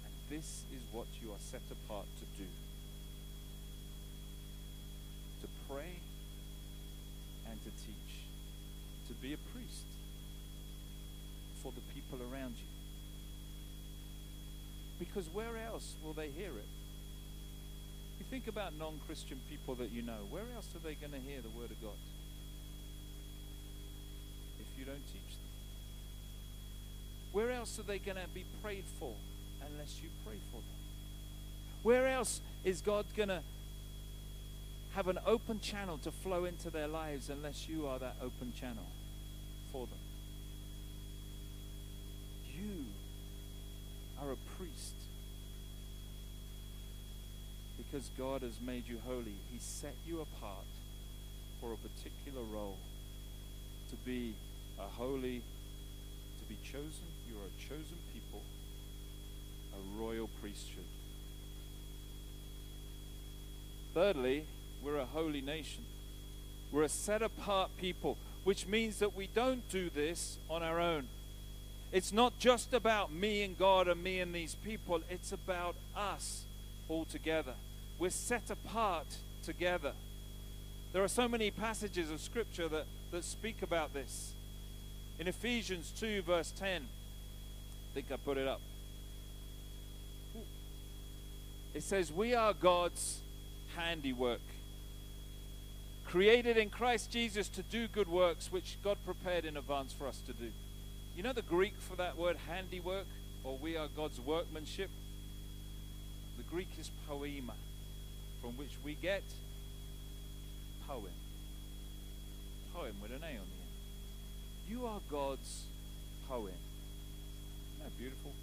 And 0.06 0.14
this 0.30 0.64
is 0.76 0.82
what 0.92 1.08
you 1.22 1.32
are 1.32 1.40
set 1.52 1.62
apart 1.72 2.06
to 2.20 2.42
do 2.42 2.48
to 5.42 5.48
pray 5.70 6.00
and 7.50 7.60
to 7.64 7.70
teach, 7.86 8.26
to 9.08 9.14
be 9.14 9.34
a 9.34 9.38
priest 9.54 9.86
for 11.62 11.72
the 11.74 11.82
people 11.94 12.20
around 12.32 12.56
you. 12.58 12.75
Because 15.00 15.28
where 15.30 15.58
else 15.58 15.96
will 16.04 16.14
they 16.14 16.30
hear 16.30 16.50
it? 16.50 16.68
You 18.20 18.26
think 18.30 18.48
about 18.48 18.74
non 18.78 19.00
Christian 19.06 19.40
people 19.50 19.76
that 19.76 19.92
you 19.92 20.02
know, 20.02 20.28
where 20.30 20.44
else 20.56 20.68
are 20.76 20.80
they 20.80 20.96
going 20.96 21.12
to 21.12 21.20
hear 21.20 21.42
the 21.42 21.50
Word 21.50 21.72
of 21.72 21.82
God? 21.82 21.98
If 24.60 24.80
you 24.80 24.86
don't 24.86 25.06
teach 25.08 25.36
them. 25.36 25.46
Where 27.34 27.52
else 27.52 27.78
are 27.80 27.84
they 27.84 28.00
going 28.00 28.18
to 28.18 28.28
be 28.34 28.46
prayed 28.64 28.86
for 29.00 29.14
unless 29.70 30.00
you 30.02 30.10
pray 30.26 30.38
for 30.52 30.58
them? 30.58 30.80
Where 31.84 32.08
else 32.08 32.42
is 32.64 32.82
God 32.82 33.06
going 33.16 33.30
to 33.30 33.42
have 34.96 35.10
an 35.10 35.20
open 35.26 35.60
channel 35.60 35.98
to 35.98 36.10
flow 36.10 36.46
into 36.46 36.70
their 36.70 36.88
lives 36.88 37.30
unless 37.30 37.68
you 37.68 37.86
are 37.86 38.00
that 38.00 38.16
open 38.22 38.54
channel 38.58 38.86
for 39.70 39.86
them. 39.88 40.00
You 42.58 42.86
are 44.26 44.32
a 44.32 44.58
priest 44.58 44.94
because 47.78 48.10
God 48.18 48.42
has 48.42 48.60
made 48.66 48.88
you 48.88 48.98
holy. 49.06 49.36
He 49.52 49.60
set 49.60 49.96
you 50.08 50.22
apart 50.22 50.66
for 51.62 51.74
a 51.74 51.78
particular 51.78 52.42
role 52.44 52.78
to 53.90 53.96
be 53.98 54.34
a 54.80 54.84
holy, 54.84 55.42
to 56.40 56.46
be 56.50 56.58
chosen. 56.64 57.06
You 57.30 57.36
are 57.36 57.46
a 57.46 57.70
chosen 57.70 57.98
people, 58.14 58.42
a 59.74 60.02
royal 60.02 60.30
priesthood. 60.42 60.86
Thirdly, 63.94 64.46
we're 64.84 64.98
a 64.98 65.06
holy 65.06 65.42
nation. 65.42 65.84
We're 66.72 66.84
a 66.84 66.90
set 66.90 67.22
apart 67.22 67.72
people, 67.78 68.18
which 68.44 68.68
means 68.68 69.00
that 69.00 69.16
we 69.16 69.28
don't 69.28 69.68
do 69.70 69.90
this 69.90 70.38
on 70.50 70.64
our 70.64 70.80
own. 70.80 71.08
It's 71.96 72.12
not 72.12 72.38
just 72.40 72.74
about 72.74 73.14
me 73.14 73.42
and 73.44 73.58
God 73.58 73.88
and 73.88 74.04
me 74.04 74.20
and 74.20 74.36
these 74.36 74.54
people, 74.54 75.00
it's 75.10 75.32
about 75.32 75.76
us 75.96 76.44
all 76.90 77.06
together. 77.06 77.54
We're 77.98 78.10
set 78.10 78.50
apart 78.50 79.06
together. 79.44 79.94
There 80.92 81.02
are 81.02 81.08
so 81.08 81.30
many 81.30 81.52
passages 81.52 82.12
of 82.12 82.20
Scripture 82.20 82.68
that, 82.68 82.84
that 83.12 83.24
speak 83.24 83.62
about 83.62 83.94
this. 83.94 84.34
In 85.22 85.30
Ephesians 85.30 85.94
2, 85.98 86.24
verse 86.24 86.52
10, 86.60 86.82
I 86.82 87.94
think 87.94 88.12
I 88.12 88.18
put 88.18 88.38
it 88.38 88.46
up. 88.46 88.60
It 91.74 91.84
says, 91.84 92.12
We 92.12 92.36
are 92.36 92.54
God's 92.54 93.22
handiwork 93.78 94.42
created 96.04 96.58
in 96.58 96.70
Christ 96.70 97.10
Jesus 97.10 97.48
to 97.48 97.64
do 97.64 97.88
good 97.88 98.10
works 98.10 98.52
which 98.52 98.78
God 98.84 98.98
prepared 99.06 99.46
in 99.46 99.56
advance 99.56 99.94
for 99.94 100.08
us 100.08 100.20
to 100.28 100.34
do. 100.34 100.52
You 101.15 101.23
know 101.23 101.32
the 101.32 101.41
Greek 101.41 101.75
for 101.80 101.95
that 101.95 102.17
word 102.17 102.36
handiwork, 102.47 103.06
or 103.45 103.58
we 103.58 103.78
are 103.78 103.88
God's 103.95 104.19
workmanship? 104.19 104.89
The 106.38 106.43
Greek 106.43 106.67
is 106.78 106.91
poema, 107.08 107.54
from 108.41 108.58
which 108.58 108.71
we 108.84 108.95
get 108.95 109.23
poem. 110.86 111.15
Poem 112.73 112.95
with 113.01 113.12
an 113.12 113.23
A 113.23 113.28
on 113.28 113.32
the 113.32 113.38
end. 113.38 114.67
You 114.67 114.88
are 114.88 114.99
God's 115.10 115.63
poem. 116.28 116.47
Isn't 116.47 117.84
that 117.84 117.97
beautiful? 117.97 118.34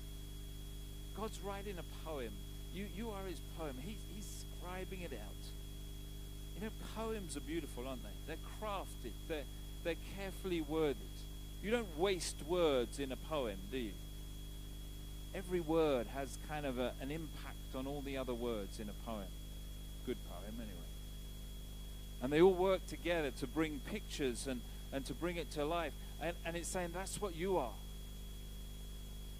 God's 1.14 1.40
writing 1.40 1.76
a 1.78 2.06
poem. 2.08 2.32
You, 2.74 2.86
you 2.96 3.10
are 3.10 3.26
his 3.28 3.40
poem. 3.58 3.76
He, 3.84 3.98
he's 4.14 4.46
scribing 4.46 5.04
it 5.04 5.12
out. 5.12 5.44
You 6.56 6.64
know, 6.64 6.72
poems 6.96 7.36
are 7.36 7.40
beautiful, 7.40 7.86
aren't 7.86 8.02
they? 8.02 8.08
They're 8.26 8.36
crafted, 8.62 9.12
they're, 9.28 9.44
they're 9.84 9.96
carefully 10.16 10.62
worded. 10.62 10.96
You 11.62 11.70
don't 11.70 11.98
waste 11.98 12.42
words 12.46 12.98
in 12.98 13.12
a 13.12 13.16
poem, 13.16 13.56
do 13.70 13.78
you? 13.78 13.92
Every 15.34 15.60
word 15.60 16.08
has 16.08 16.36
kind 16.48 16.66
of 16.66 16.78
a, 16.78 16.92
an 17.00 17.10
impact 17.10 17.74
on 17.74 17.86
all 17.86 18.02
the 18.02 18.16
other 18.18 18.34
words 18.34 18.80
in 18.80 18.88
a 18.88 19.06
poem. 19.06 19.28
Good 20.04 20.18
poem, 20.28 20.54
anyway. 20.56 20.76
And 22.20 22.32
they 22.32 22.42
all 22.42 22.52
work 22.52 22.86
together 22.86 23.30
to 23.40 23.46
bring 23.46 23.80
pictures 23.86 24.46
and, 24.46 24.60
and 24.92 25.06
to 25.06 25.14
bring 25.14 25.36
it 25.36 25.50
to 25.52 25.64
life. 25.64 25.92
And, 26.20 26.36
and 26.44 26.56
it's 26.56 26.68
saying 26.68 26.90
that's 26.92 27.20
what 27.20 27.34
you 27.36 27.56
are. 27.56 27.72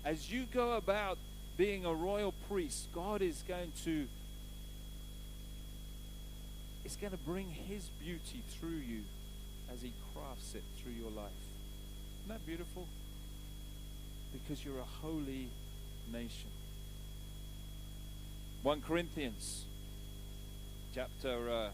As 0.04 0.32
you 0.32 0.46
go 0.52 0.72
about 0.72 1.18
being 1.56 1.84
a 1.84 1.94
royal 1.94 2.32
priest, 2.48 2.88
God 2.94 3.22
is 3.22 3.44
going 3.46 3.72
to 3.84 4.06
is 6.84 6.96
going 6.96 7.12
to 7.12 7.18
bring 7.18 7.48
His 7.48 7.88
beauty 8.02 8.42
through 8.58 8.70
you 8.70 9.02
as 9.72 9.82
He 9.82 9.92
crafts 10.12 10.54
it 10.54 10.64
through 10.78 10.92
your 10.92 11.10
life. 11.10 11.30
Isn't 12.22 12.38
that 12.38 12.46
beautiful? 12.46 12.86
Because 14.32 14.64
you're 14.64 14.78
a 14.78 15.06
holy 15.06 15.48
nation. 16.12 16.50
1 18.62 18.80
Corinthians 18.82 19.64
chapter 20.94 21.50
uh, 21.50 21.70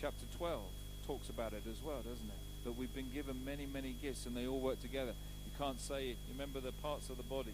chapter 0.00 0.24
12 0.38 0.62
talks 1.06 1.28
about 1.28 1.52
it 1.52 1.62
as 1.70 1.76
well, 1.84 1.98
doesn't 1.98 2.24
it? 2.24 2.64
That 2.64 2.72
we've 2.72 2.94
been 2.94 3.10
given 3.12 3.44
many, 3.44 3.66
many 3.66 3.94
gifts 4.00 4.24
and 4.24 4.34
they 4.34 4.46
all 4.46 4.60
work 4.60 4.80
together. 4.80 5.12
You 5.44 5.52
can't 5.58 5.78
say, 5.78 6.06
you 6.06 6.16
remember 6.32 6.60
the 6.60 6.72
parts 6.72 7.10
of 7.10 7.18
the 7.18 7.22
body. 7.22 7.52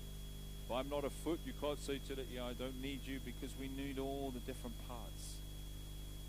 If 0.65 0.71
I'm 0.71 0.89
not 0.89 1.05
a 1.05 1.11
foot, 1.11 1.41
you 1.45 1.53
can't 1.61 1.83
say 1.83 1.99
to 2.07 2.13
it, 2.13 2.29
yeah, 2.33 2.45
I 2.45 2.53
don't 2.53 2.81
need 2.81 3.01
you 3.05 3.19
because 3.25 3.51
we 3.59 3.67
need 3.67 3.99
all 3.99 4.31
the 4.33 4.41
different 4.41 4.77
parts. 4.87 5.35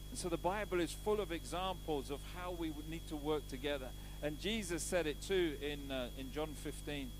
And 0.09 0.17
so 0.17 0.27
the 0.27 0.37
Bible 0.37 0.79
is 0.79 0.91
full 0.91 1.21
of 1.21 1.31
examples 1.31 2.09
of 2.09 2.19
how 2.35 2.51
we 2.51 2.71
would 2.71 2.89
need 2.89 3.07
to 3.09 3.15
work 3.15 3.47
together. 3.47 3.89
And 4.23 4.39
Jesus 4.39 4.81
said 4.81 5.05
it 5.05 5.21
too 5.21 5.57
in, 5.61 5.91
uh, 5.91 6.07
in 6.17 6.31
John 6.31 6.55
15. 6.55 7.11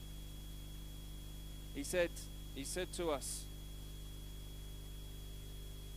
He 1.75 1.83
said, 1.83 2.09
he 2.55 2.63
said 2.63 2.93
to 2.93 3.11
us, 3.11 3.43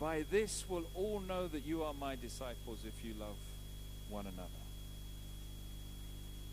By 0.01 0.25
this 0.29 0.65
will 0.69 0.85
all 0.97 1.21
know 1.21 1.47
that 1.47 1.65
you 1.65 1.85
are 1.85 1.95
my 1.95 2.17
disciples 2.17 2.81
if 2.85 3.05
you 3.05 3.15
love 3.21 3.37
one 4.11 4.27
another. 4.27 4.49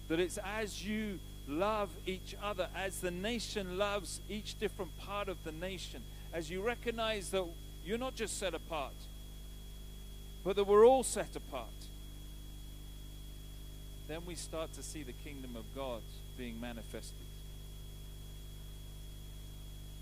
That 0.10 0.20
it's 0.20 0.38
as 0.38 0.86
you 0.86 1.20
love 1.48 1.90
each 2.06 2.36
other, 2.42 2.68
as 2.76 3.00
the 3.00 3.10
nation 3.10 3.80
loves 3.80 4.22
each 4.30 4.60
different 4.60 4.96
part 5.00 5.30
of 5.30 5.44
the 5.44 5.52
nation, 5.52 6.04
as 6.32 6.52
you 6.52 6.62
recognize 6.62 7.32
that 7.32 7.46
you're 7.84 7.98
not 7.98 8.16
just 8.16 8.38
set 8.38 8.54
apart, 8.54 8.94
but 10.44 10.56
that 10.58 10.66
we're 10.66 10.86
all 10.86 11.04
set 11.04 11.36
apart, 11.36 11.70
then 14.08 14.26
we 14.26 14.36
start 14.36 14.74
to 14.74 14.84
see 14.84 15.04
the 15.04 15.14
kingdom 15.14 15.56
of 15.56 15.64
God 15.76 16.02
being 16.38 16.60
manifested. 16.60 17.14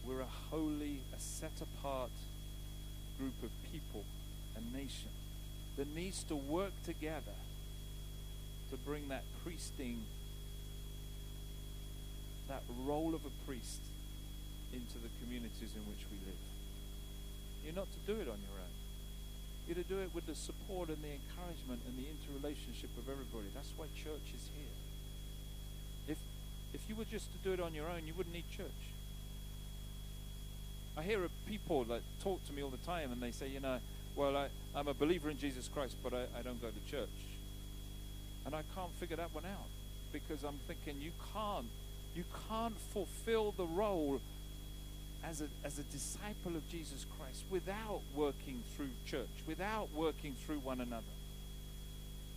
We're 0.06 0.22
a 0.22 0.50
holy, 0.50 1.02
a 1.16 1.20
set 1.20 1.52
apart 1.62 2.12
group 3.20 3.44
of 3.44 3.50
people, 3.72 4.04
a 4.58 4.76
nation 4.76 5.12
that 5.78 5.88
needs 5.94 6.24
to 6.26 6.36
work 6.36 6.74
together 6.84 7.38
to 8.72 8.78
bring 8.78 9.10
that 9.10 9.24
priesting, 9.44 10.04
that 12.48 12.64
role 12.86 13.14
of 13.14 13.22
a 13.26 13.46
priest 13.46 13.82
into 14.74 14.96
the 14.96 15.10
communities 15.22 15.74
in 15.76 15.82
which 15.90 16.06
we 16.10 16.18
live. 16.26 16.40
You're 17.64 17.76
not 17.76 17.88
to 17.92 18.00
do 18.12 18.20
it 18.20 18.28
on 18.28 18.40
your 18.42 18.58
own. 18.58 18.81
You're 19.68 19.76
to 19.76 19.84
do 19.84 20.00
it 20.00 20.10
with 20.14 20.26
the 20.26 20.36
support 20.36 20.90
and 20.90 20.98
the 21.04 21.14
encouragement 21.14 21.82
and 21.88 21.98
the 21.98 22.08
interrelationship 22.10 22.90
of 22.98 23.10
everybody. 23.10 23.48
That's 23.54 23.72
why 23.78 23.86
church 23.96 24.34
is 24.36 24.50
here. 24.56 24.76
If 26.08 26.18
if 26.74 26.88
you 26.90 26.96
were 26.96 27.06
just 27.06 27.32
to 27.34 27.38
do 27.40 27.54
it 27.54 27.60
on 27.60 27.74
your 27.74 27.88
own, 27.88 28.08
you 28.08 28.14
wouldn't 28.14 28.34
need 28.34 28.50
church. 28.50 28.82
I 30.98 31.04
hear 31.04 31.20
people 31.48 31.84
that 31.86 32.02
talk 32.22 32.46
to 32.48 32.54
me 32.54 32.64
all 32.64 32.70
the 32.70 32.78
time 32.78 33.12
and 33.12 33.22
they 33.22 33.32
say, 33.32 33.48
you 33.48 33.60
know, 33.60 33.80
well, 34.16 34.36
I, 34.36 34.48
I'm 34.76 34.88
a 34.88 34.94
believer 34.94 35.30
in 35.30 35.38
Jesus 35.38 35.70
Christ, 35.70 35.96
but 36.04 36.14
I, 36.14 36.24
I 36.38 36.42
don't 36.42 36.62
go 36.62 36.68
to 36.70 36.92
church. 36.92 37.10
And 38.46 38.54
I 38.56 38.64
can't 38.76 38.94
figure 39.00 39.16
that 39.18 39.34
one 39.34 39.46
out 39.46 39.70
because 40.12 40.44
I'm 40.44 40.60
thinking 40.68 41.02
you 41.02 41.12
can't 41.34 41.68
you 42.14 42.24
can't 42.50 42.78
fulfill 42.94 43.54
the 43.54 43.66
role 43.66 44.20
as 45.24 45.42
a, 45.42 45.48
as 45.64 45.80
a 45.80 45.84
disciple 45.84 46.56
of 46.56 46.68
Jesus 46.70 47.06
Christ 47.18 47.44
without 47.50 48.02
working 48.16 48.64
through 48.76 48.90
church, 49.06 49.30
without 49.48 49.90
working 49.94 50.36
through 50.46 50.60
one 50.60 50.82
another. 50.82 51.04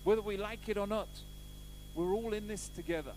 Whether 0.05 0.23
we 0.23 0.37
like 0.37 0.68
it 0.68 0.77
or 0.77 0.87
not, 0.87 1.09
we're 1.94 2.12
all 2.12 2.33
in 2.33 2.49
this 2.49 2.68
together. 2.68 3.14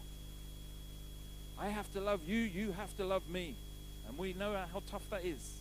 I 1.60 1.70
have 1.70 1.92
to 1.94 2.02
love 2.02 2.22
you, 2.28 2.38
you 2.38 2.72
have 2.74 2.96
to 2.98 3.06
love 3.06 3.28
me. 3.30 3.56
And 4.08 4.18
we 4.18 4.34
know 4.34 4.54
how 4.72 4.82
tough 4.90 5.10
that 5.10 5.26
is. 5.26 5.58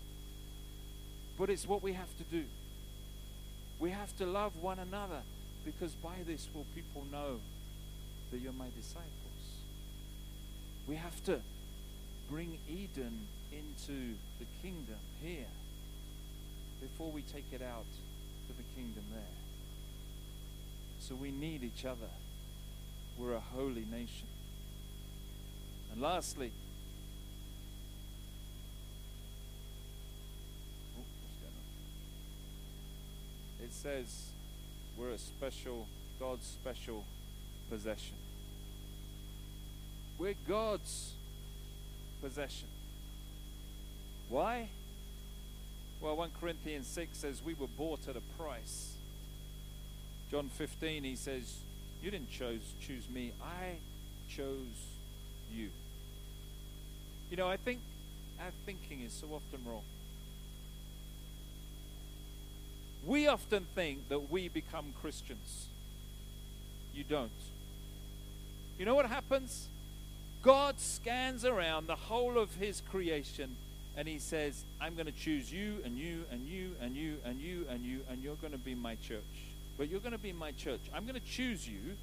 But 1.38 1.50
it's 1.50 1.66
what 1.66 1.82
we 1.82 1.94
have 1.94 2.16
to 2.18 2.24
do. 2.24 2.44
We 3.78 3.90
have 3.90 4.16
to 4.18 4.26
love 4.26 4.52
one 4.62 4.78
another 4.78 5.20
because 5.64 5.92
by 5.92 6.14
this 6.26 6.48
will 6.54 6.66
people 6.74 7.04
know 7.10 7.40
that 8.30 8.38
you're 8.38 8.52
my 8.52 8.68
disciples. 8.76 9.10
We 10.86 10.94
have 10.94 11.22
to 11.24 11.40
bring 12.30 12.58
Eden 12.68 13.26
into 13.56 14.14
the 14.38 14.46
kingdom 14.62 14.98
here 15.22 15.46
before 16.80 17.10
we 17.10 17.22
take 17.22 17.46
it 17.52 17.62
out 17.62 17.86
to 18.48 18.56
the 18.56 18.62
kingdom 18.74 19.04
there. 19.12 19.22
So 21.00 21.14
we 21.14 21.30
need 21.30 21.62
each 21.62 21.84
other. 21.84 22.10
We're 23.18 23.34
a 23.34 23.40
holy 23.40 23.84
nation. 23.90 24.26
And 25.92 26.02
lastly, 26.02 26.52
oh, 30.98 31.04
it 33.64 33.72
says 33.72 34.30
we're 34.98 35.10
a 35.10 35.18
special, 35.18 35.86
God's 36.20 36.46
special 36.46 37.04
possession. 37.70 38.16
We're 40.18 40.34
God's 40.48 41.12
possession. 42.22 42.68
Why? 44.28 44.68
Well, 46.00 46.16
1 46.16 46.30
Corinthians 46.40 46.86
6 46.88 47.18
says 47.18 47.42
we 47.44 47.54
were 47.54 47.66
bought 47.66 48.08
at 48.08 48.16
a 48.16 48.42
price. 48.42 48.94
John 50.30 50.48
15, 50.48 51.04
he 51.04 51.16
says, 51.16 51.58
You 52.02 52.10
didn't 52.10 52.30
choose, 52.30 52.62
choose 52.80 53.08
me, 53.08 53.32
I 53.42 53.76
chose 54.28 54.86
you. 55.52 55.70
You 57.30 57.36
know, 57.36 57.48
I 57.48 57.56
think 57.56 57.80
our 58.40 58.50
thinking 58.64 59.00
is 59.02 59.12
so 59.12 59.28
often 59.28 59.60
wrong. 59.66 59.82
We 63.04 63.28
often 63.28 63.66
think 63.74 64.08
that 64.08 64.30
we 64.30 64.48
become 64.48 64.92
Christians. 65.00 65.66
You 66.92 67.04
don't. 67.04 67.30
You 68.78 68.84
know 68.84 68.94
what 68.94 69.06
happens? 69.06 69.68
God 70.42 70.80
scans 70.80 71.44
around 71.44 71.86
the 71.86 71.96
whole 71.96 72.36
of 72.38 72.56
his 72.56 72.82
creation 72.90 73.56
and 73.96 74.06
he 74.06 74.18
says, 74.18 74.64
I'm 74.80 74.94
going 74.94 75.06
to 75.06 75.12
choose 75.12 75.50
you 75.50 75.78
and 75.84 75.96
you 75.96 76.24
and 76.30 76.46
you 76.46 76.72
and 76.80 76.94
you 76.94 77.16
and 77.24 77.40
you 77.40 77.64
and 77.70 77.82
you 77.82 78.00
and 78.10 78.22
you're 78.22 78.36
going 78.36 78.52
to 78.52 78.58
be 78.58 78.74
my 78.74 78.96
church. 78.96 79.22
But 79.78 79.88
you're 79.88 80.00
going 80.00 80.12
to 80.12 80.18
be 80.18 80.32
my 80.32 80.52
church. 80.52 80.80
I'm 80.94 81.04
going 81.06 81.18
to 81.18 81.26
choose 81.26 81.66
you, 81.68 81.96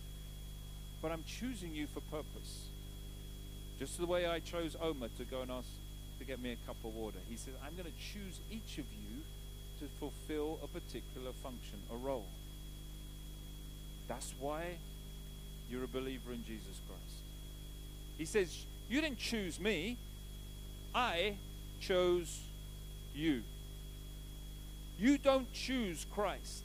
but 1.02 1.12
I'm 1.12 1.24
choosing 1.28 1.74
you 1.76 1.88
for 1.88 2.02
purpose. 2.02 2.68
Just 3.80 4.00
the 4.00 4.06
way 4.06 4.26
I 4.26 4.40
chose 4.40 4.76
Omar 4.82 5.10
to 5.18 5.26
go 5.26 5.42
and 5.42 5.52
ask 5.52 5.68
to 6.20 6.26
get 6.26 6.42
me 6.42 6.52
a 6.52 6.68
cup 6.68 6.78
of 6.84 6.96
water. 6.96 7.18
He 7.30 7.38
says, 7.38 7.54
I'm 7.66 7.74
going 7.74 7.86
to 7.86 8.00
choose 8.14 8.40
each 8.52 8.78
of 8.78 8.86
you 8.92 9.22
to 9.80 9.86
fulfill 10.00 10.60
a 10.64 10.68
particular 10.68 11.32
function, 11.44 11.80
a 11.92 11.96
role. 11.96 12.26
That's 14.08 14.34
why 14.40 14.78
you're 15.70 15.84
a 15.84 15.88
believer 15.88 16.32
in 16.32 16.44
Jesus 16.46 16.80
Christ. 16.88 17.18
He 18.18 18.26
says, 18.26 18.66
You 18.90 19.02
didn't 19.02 19.18
choose 19.18 19.60
me, 19.60 19.98
I 20.94 21.36
chose 21.88 22.39
you. 23.13 23.43
You 25.00 25.17
don't 25.17 25.52
choose 25.54 26.06
Christ. 26.13 26.63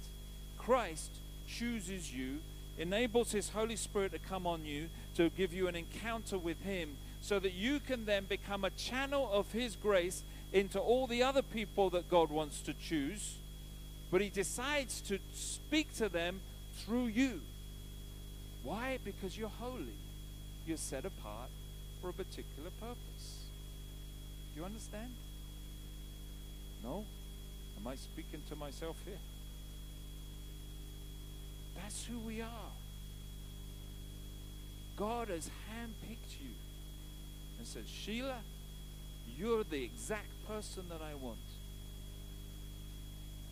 Christ 0.59 1.11
chooses 1.49 2.13
you, 2.13 2.39
enables 2.79 3.33
His 3.33 3.49
Holy 3.51 3.77
Spirit 3.77 4.13
to 4.13 4.19
come 4.19 4.47
on 4.47 4.65
you, 4.65 4.89
to 5.17 5.31
give 5.31 5.53
you 5.53 5.67
an 5.67 5.75
encounter 5.75 6.39
with 6.39 6.63
Him, 6.63 6.97
so 7.21 7.39
that 7.39 7.53
you 7.53 7.81
can 7.81 8.05
then 8.05 8.25
become 8.25 8.65
a 8.65 8.71
channel 8.71 9.29
of 9.33 9.51
His 9.53 9.77
grace 9.77 10.23
into 10.53 10.79
all 10.79 11.07
the 11.07 11.23
other 11.23 11.43
people 11.43 11.91
that 11.91 12.11
God 12.11 12.31
wants 12.31 12.61
to 12.63 12.75
choose. 12.75 13.37
But 14.11 14.21
He 14.21 14.29
decides 14.29 15.01
to 15.03 15.19
speak 15.35 15.95
to 15.97 16.09
them 16.09 16.41
through 16.85 17.07
you. 17.07 17.41
Why? 18.63 18.99
Because 19.05 19.37
you're 19.37 19.49
holy. 19.49 19.99
You're 20.67 20.77
set 20.77 21.05
apart 21.05 21.51
for 22.01 22.11
a 22.11 22.13
particular 22.13 22.71
purpose. 22.81 23.38
You 24.59 24.65
understand? 24.65 25.15
No? 26.83 27.05
Am 27.77 27.87
I 27.87 27.95
speaking 27.95 28.43
to 28.49 28.57
myself 28.57 28.97
here? 29.05 29.21
That's 31.77 32.05
who 32.05 32.19
we 32.19 32.41
are. 32.41 32.73
God 34.97 35.29
has 35.29 35.49
handpicked 35.71 36.41
you 36.43 36.51
and 37.59 37.69
said, 37.69 37.85
Sheila, 37.87 38.39
you're 39.37 39.63
the 39.63 39.81
exact 39.85 40.33
person 40.49 40.87
that 40.89 41.03
I 41.03 41.15
want. 41.15 41.39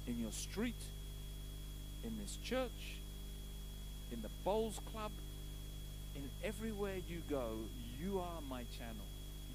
In 0.08 0.18
your 0.18 0.32
street, 0.32 0.82
in 2.02 2.18
this 2.20 2.36
church, 2.42 2.96
in 4.10 4.22
the 4.22 4.30
bowls 4.42 4.80
club, 4.90 5.12
in 6.16 6.28
everywhere 6.42 6.96
you 7.08 7.22
go, 7.30 7.58
you 8.02 8.18
are 8.18 8.40
my 8.50 8.64
channel. 8.76 9.06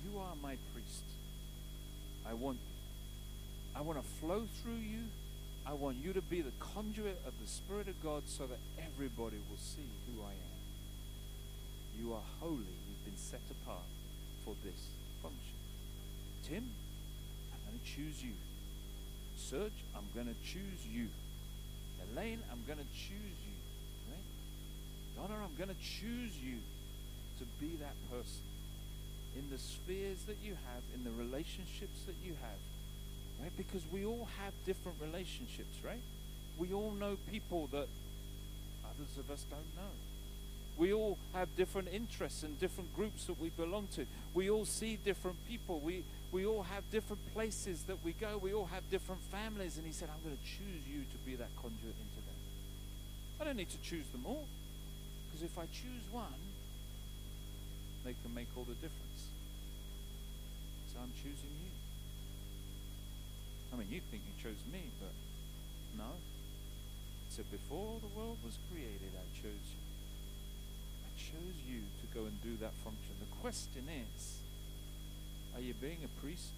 You 0.06 0.18
are 0.18 0.36
my 0.42 0.56
priest. 0.74 1.04
I 2.32 2.34
want. 2.34 2.60
I 3.76 3.82
want 3.82 4.02
to 4.02 4.08
flow 4.22 4.48
through 4.64 4.80
you. 4.80 5.04
I 5.66 5.74
want 5.74 5.98
you 5.98 6.14
to 6.14 6.22
be 6.22 6.42
the 6.42 6.56
conduit 6.60 7.20
of 7.28 7.34
the 7.42 7.48
Spirit 7.48 7.90
of 7.90 8.02
God 8.02 8.24
so 8.26 8.48
that 8.48 8.60
everybody 8.80 9.36
will 9.50 9.60
see 9.60 9.86
who 10.08 10.24
I 10.24 10.32
am. 10.32 10.62
You 12.00 12.14
are 12.14 12.24
holy. 12.40 12.72
You've 12.88 13.04
been 13.04 13.18
set 13.18 13.42
apart 13.52 13.84
for 14.46 14.56
this. 14.64 14.80
function. 15.22 15.60
Tim, 16.48 16.72
I'm 17.52 17.60
going 17.68 17.80
to 17.84 17.86
choose 17.86 18.24
you. 18.24 18.32
Serge, 19.36 19.84
I'm 19.94 20.08
going 20.16 20.28
to 20.28 20.40
choose 20.42 20.88
you. 20.90 21.08
Elaine, 22.14 22.40
I'm 22.50 22.64
going 22.66 22.80
to 22.80 22.92
choose 22.96 23.40
you. 23.44 23.58
Right? 24.08 25.28
Donna, 25.28 25.44
I'm 25.44 25.56
going 25.58 25.70
to 25.70 25.82
choose 25.84 26.32
you 26.40 26.64
to 27.40 27.46
be 27.60 27.76
that 27.84 27.96
person 28.10 28.51
in 29.38 29.50
the 29.50 29.58
spheres 29.58 30.24
that 30.28 30.38
you 30.44 30.54
have, 30.54 30.84
in 30.94 31.04
the 31.04 31.12
relationships 31.12 32.04
that 32.06 32.16
you 32.24 32.34
have. 32.42 32.60
Right? 33.42 33.56
Because 33.58 33.82
we 33.92 34.06
all 34.06 34.28
have 34.40 34.54
different 34.66 34.98
relationships, 35.02 35.78
right? 35.84 36.02
We 36.58 36.74
all 36.74 36.92
know 36.92 37.18
people 37.32 37.68
that 37.68 37.88
others 38.86 39.18
of 39.18 39.32
us 39.32 39.46
don't 39.50 39.76
know. 39.76 39.92
We 40.78 40.94
all 40.94 41.18
have 41.34 41.56
different 41.56 41.90
interests 41.92 42.44
and 42.44 42.60
different 42.60 42.96
groups 42.96 43.26
that 43.26 43.40
we 43.40 43.50
belong 43.50 43.88
to. 43.96 44.06
We 44.34 44.50
all 44.50 44.66
see 44.66 44.98
different 45.04 45.38
people. 45.48 45.80
We, 45.80 46.04
we 46.32 46.46
all 46.46 46.64
have 46.64 46.90
different 46.92 47.22
places 47.34 47.84
that 47.84 48.04
we 48.04 48.14
go. 48.14 48.38
We 48.38 48.54
all 48.54 48.66
have 48.68 48.90
different 48.90 49.22
families. 49.32 49.78
And 49.78 49.86
he 49.86 49.92
said, 49.92 50.10
I'm 50.14 50.24
going 50.24 50.38
to 50.38 50.44
choose 50.44 50.88
you 50.88 51.02
to 51.02 51.18
be 51.26 51.36
that 51.36 51.50
conduit 51.62 51.84
into 51.84 52.22
them. 52.26 52.40
I 53.40 53.44
don't 53.44 53.58
need 53.58 53.70
to 53.70 53.82
choose 53.82 54.08
them 54.12 54.26
all. 54.26 54.48
Because 55.28 55.44
if 55.44 55.58
I 55.58 55.66
choose 55.66 56.06
one, 56.12 56.34
they 58.04 58.16
can 58.22 58.34
make 58.34 58.48
all 58.56 58.64
the 58.64 58.76
difference. 58.76 59.30
So 60.92 61.00
I'm 61.02 61.14
choosing 61.16 61.54
you. 61.62 61.74
I 63.74 63.78
mean, 63.78 63.88
you 63.90 64.02
think 64.12 64.24
you 64.28 64.36
chose 64.42 64.60
me, 64.72 64.92
but 65.00 65.14
no. 65.98 66.12
Said, 67.30 67.50
before 67.50 68.00
the 68.02 68.12
world 68.20 68.38
was 68.44 68.58
created, 68.70 69.16
I 69.16 69.24
chose 69.36 69.66
you. 69.72 69.84
I 71.08 71.12
chose 71.16 71.56
you 71.66 71.80
to 71.80 72.06
go 72.14 72.26
and 72.26 72.36
do 72.44 72.58
that 72.60 72.74
function. 72.84 73.16
The 73.20 73.40
question 73.40 73.88
is, 73.88 74.40
are 75.56 75.62
you 75.62 75.74
being 75.74 76.00
a 76.04 76.22
priest? 76.22 76.52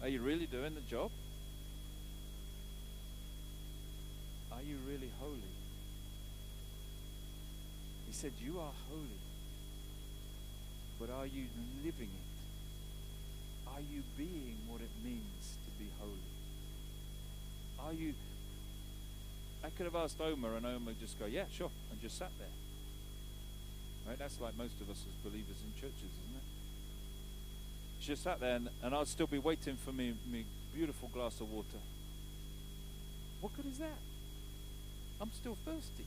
Are 0.00 0.08
you 0.08 0.20
really 0.20 0.46
doing 0.46 0.74
the 0.74 0.80
job? 0.82 1.10
Are 4.52 4.62
you 4.62 4.76
really 4.86 5.10
holy? 5.20 5.61
He 8.12 8.18
said, 8.18 8.32
You 8.44 8.60
are 8.60 8.72
holy. 8.90 9.24
But 11.00 11.08
are 11.08 11.24
you 11.24 11.46
living 11.82 12.10
it? 12.12 13.70
Are 13.72 13.80
you 13.80 14.02
being 14.18 14.58
what 14.68 14.82
it 14.82 14.90
means 15.02 15.56
to 15.64 15.70
be 15.82 15.88
holy? 15.98 16.28
Are 17.80 17.94
you. 17.94 18.12
I 19.64 19.70
could 19.70 19.86
have 19.86 19.96
asked 19.96 20.20
Omar, 20.20 20.56
and 20.56 20.66
Omar 20.66 20.92
just 21.00 21.18
go, 21.18 21.24
Yeah, 21.24 21.44
sure, 21.50 21.70
and 21.90 22.02
just 22.02 22.18
sat 22.18 22.30
there. 22.38 22.52
Right? 24.06 24.18
That's 24.18 24.38
like 24.42 24.58
most 24.58 24.78
of 24.82 24.90
us 24.90 25.02
as 25.08 25.16
believers 25.24 25.56
in 25.64 25.72
churches, 25.80 25.96
isn't 26.02 26.36
it? 26.36 28.02
Just 28.02 28.24
sat 28.24 28.40
there, 28.40 28.56
and, 28.56 28.68
and 28.82 28.94
I'd 28.94 29.08
still 29.08 29.26
be 29.26 29.38
waiting 29.38 29.76
for 29.76 29.92
me, 29.92 30.12
me 30.30 30.44
beautiful 30.74 31.08
glass 31.08 31.40
of 31.40 31.50
water. 31.50 31.80
What 33.40 33.56
good 33.56 33.72
is 33.72 33.78
that? 33.78 33.96
I'm 35.18 35.32
still 35.32 35.56
thirsty. 35.64 36.04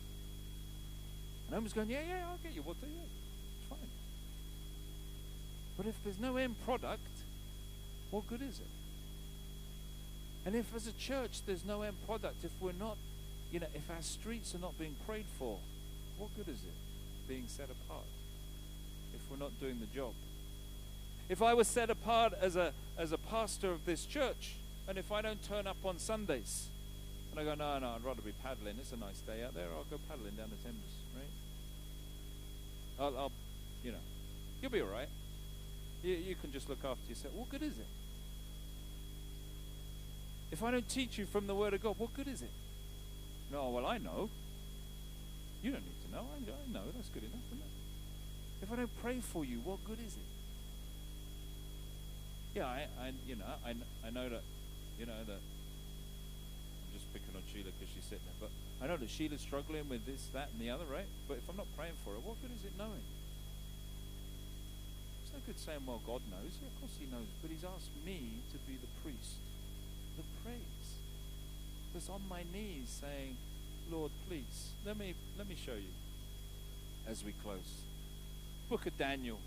And 1.47 1.57
Omar's 1.57 1.73
going, 1.73 1.89
Yeah, 1.89 2.01
yeah, 2.07 2.25
I'll 2.29 2.37
get 2.37 2.53
you 2.53 2.61
water, 2.61 2.79
yeah. 2.83 3.03
It's 3.59 3.69
fine. 3.69 3.89
But 5.77 5.85
if 5.87 5.95
there's 6.03 6.19
no 6.19 6.37
end 6.37 6.55
product, 6.65 7.01
what 8.11 8.27
good 8.27 8.41
is 8.41 8.59
it? 8.59 8.67
And 10.45 10.55
if 10.55 10.73
as 10.75 10.87
a 10.87 10.93
church 10.93 11.41
there's 11.45 11.65
no 11.65 11.81
end 11.81 11.95
product, 12.05 12.43
if 12.43 12.51
we're 12.61 12.71
not, 12.73 12.97
you 13.51 13.59
know, 13.59 13.67
if 13.73 13.89
our 13.89 14.01
streets 14.01 14.53
are 14.55 14.59
not 14.59 14.77
being 14.77 14.95
prayed 15.07 15.25
for, 15.39 15.57
what 16.17 16.29
good 16.35 16.47
is 16.47 16.61
it 16.63 17.27
being 17.27 17.45
set 17.47 17.69
apart 17.69 18.05
if 19.13 19.21
we're 19.29 19.37
not 19.37 19.59
doing 19.59 19.79
the 19.79 19.87
job? 19.87 20.13
If 21.27 21.41
I 21.41 21.55
was 21.55 21.67
set 21.67 21.89
apart 21.89 22.33
as 22.39 22.55
a 22.55 22.71
as 22.97 23.11
a 23.11 23.17
pastor 23.17 23.71
of 23.71 23.85
this 23.85 24.05
church, 24.05 24.55
and 24.87 24.97
if 24.97 25.11
I 25.11 25.21
don't 25.21 25.43
turn 25.43 25.65
up 25.65 25.77
on 25.83 25.97
Sundays, 25.97 26.67
and 27.31 27.39
I 27.39 27.43
go, 27.43 27.55
no, 27.55 27.79
no, 27.79 27.95
I'd 27.95 28.03
rather 28.03 28.21
be 28.21 28.33
paddling. 28.43 28.75
It's 28.79 28.93
a 28.93 28.97
nice 28.97 29.19
day 29.19 29.43
out 29.43 29.55
there. 29.55 29.67
I'll 29.75 29.83
go 29.89 29.99
paddling 30.07 30.35
down 30.35 30.51
the 30.51 30.63
Thames? 30.63 31.04
I'll, 32.99 33.17
I'll 33.17 33.31
you 33.83 33.91
know, 33.91 34.03
you'll 34.61 34.71
be 34.71 34.81
all 34.81 34.87
right. 34.87 35.09
You, 36.03 36.15
you 36.15 36.35
can 36.35 36.51
just 36.51 36.69
look 36.69 36.83
after 36.83 37.07
yourself. 37.07 37.33
What 37.33 37.49
good 37.49 37.63
is 37.63 37.77
it? 37.77 37.87
If 40.51 40.63
I 40.63 40.71
don't 40.71 40.87
teach 40.87 41.17
you 41.17 41.25
from 41.25 41.47
the 41.47 41.55
Word 41.55 41.73
of 41.73 41.83
God, 41.83 41.95
what 41.97 42.13
good 42.13 42.27
is 42.27 42.41
it? 42.41 42.51
No, 43.51 43.69
well, 43.69 43.85
I 43.85 43.97
know. 43.97 44.29
You 45.61 45.71
don't 45.71 45.83
need 45.83 46.01
to 46.05 46.11
know. 46.11 46.21
I, 46.21 46.37
I 46.51 46.73
know. 46.73 46.91
That's 46.95 47.09
good 47.09 47.23
enough, 47.23 47.41
isn't 47.51 47.59
it? 47.59 48.63
If 48.63 48.71
I 48.71 48.75
don't 48.77 49.01
pray 49.01 49.19
for 49.19 49.43
you, 49.43 49.57
what 49.63 49.83
good 49.85 49.99
is 49.99 50.13
it? 50.13 50.29
Yeah, 52.55 52.67
I, 52.67 52.87
I 53.01 53.11
you 53.27 53.35
know, 53.35 53.45
I, 53.65 53.75
I 54.05 54.09
know 54.11 54.29
that, 54.29 54.41
you 54.97 55.05
know, 55.05 55.23
that 55.27 55.41
I'm 55.41 56.91
just 56.93 57.11
picking 57.11 57.35
on 57.35 57.41
Sheila 57.55 57.71
because 57.71 57.87
she's 57.95 58.03
sitting 58.03 58.27
there, 58.27 58.35
but 58.49 58.51
I 58.83 58.91
know 58.91 58.97
that 58.99 59.09
Sheila's 59.09 59.39
struggling 59.39 59.87
with 59.87 60.05
this, 60.05 60.27
that, 60.35 60.51
and 60.51 60.59
the 60.59 60.69
other, 60.69 60.83
right? 60.83 61.07
But 61.27 61.37
if 61.39 61.47
I'm 61.47 61.55
not 61.55 61.71
praying 61.77 61.95
for 62.03 62.11
her, 62.11 62.19
what 62.19 62.35
good 62.43 62.51
is 62.51 62.65
it 62.67 62.75
knowing? 62.77 63.07
It's 65.23 65.31
no 65.31 65.39
good 65.47 65.57
saying, 65.57 65.87
well, 65.87 66.03
God 66.05 66.19
knows. 66.27 66.51
Yeah, 66.59 66.67
of 66.67 66.75
course 66.83 66.99
He 66.99 67.07
knows. 67.07 67.31
But 67.39 67.51
He's 67.51 67.63
asked 67.63 67.95
me 68.03 68.43
to 68.51 68.57
be 68.67 68.75
the 68.75 68.91
priest 68.99 69.39
that 70.19 70.27
prays. 70.43 70.99
That's 71.93 72.09
on 72.09 72.21
my 72.27 72.43
knees 72.51 72.91
saying, 72.99 73.37
Lord, 73.89 74.11
please, 74.27 74.75
let 74.85 74.99
me, 74.99 75.15
let 75.37 75.47
me 75.47 75.55
show 75.55 75.79
you 75.79 75.95
as 77.07 77.23
we 77.23 77.31
close. 77.39 77.87
Book 78.67 78.85
of 78.85 78.97
Daniel. 78.97 79.39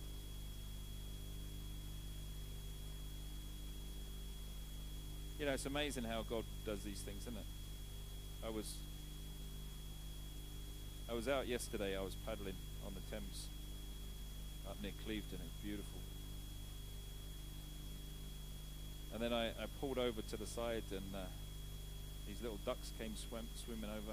You 5.39 5.45
know, 5.47 5.53
it's 5.53 5.67
amazing 5.67 6.05
how 6.05 6.25
God 6.29 6.45
does 6.65 6.83
these 6.83 7.01
things, 7.01 7.23
isn't 7.23 7.37
it? 7.37 7.58
I 8.45 8.51
was 8.51 8.75
I 11.11 11.15
was 11.15 11.29
out 11.29 11.49
yesterday. 11.49 11.97
I 11.97 12.03
was 12.03 12.15
paddling 12.27 12.57
on 12.87 12.93
the 12.95 13.01
Thames 13.11 13.49
up 14.69 14.77
near 14.83 14.93
Cliveden. 15.07 15.41
It's 15.41 15.65
beautiful. 15.65 16.01
And 19.15 19.23
then 19.23 19.33
I, 19.33 19.49
I 19.49 19.67
pulled 19.81 19.97
over 19.97 20.21
to 20.21 20.37
the 20.37 20.47
side, 20.47 20.85
and 20.91 21.15
uh, 21.15 21.25
these 22.27 22.43
little 22.43 22.59
ducks 22.67 22.93
came 22.99 23.17
swim, 23.17 23.49
swimming 23.65 23.89
over. 23.89 24.13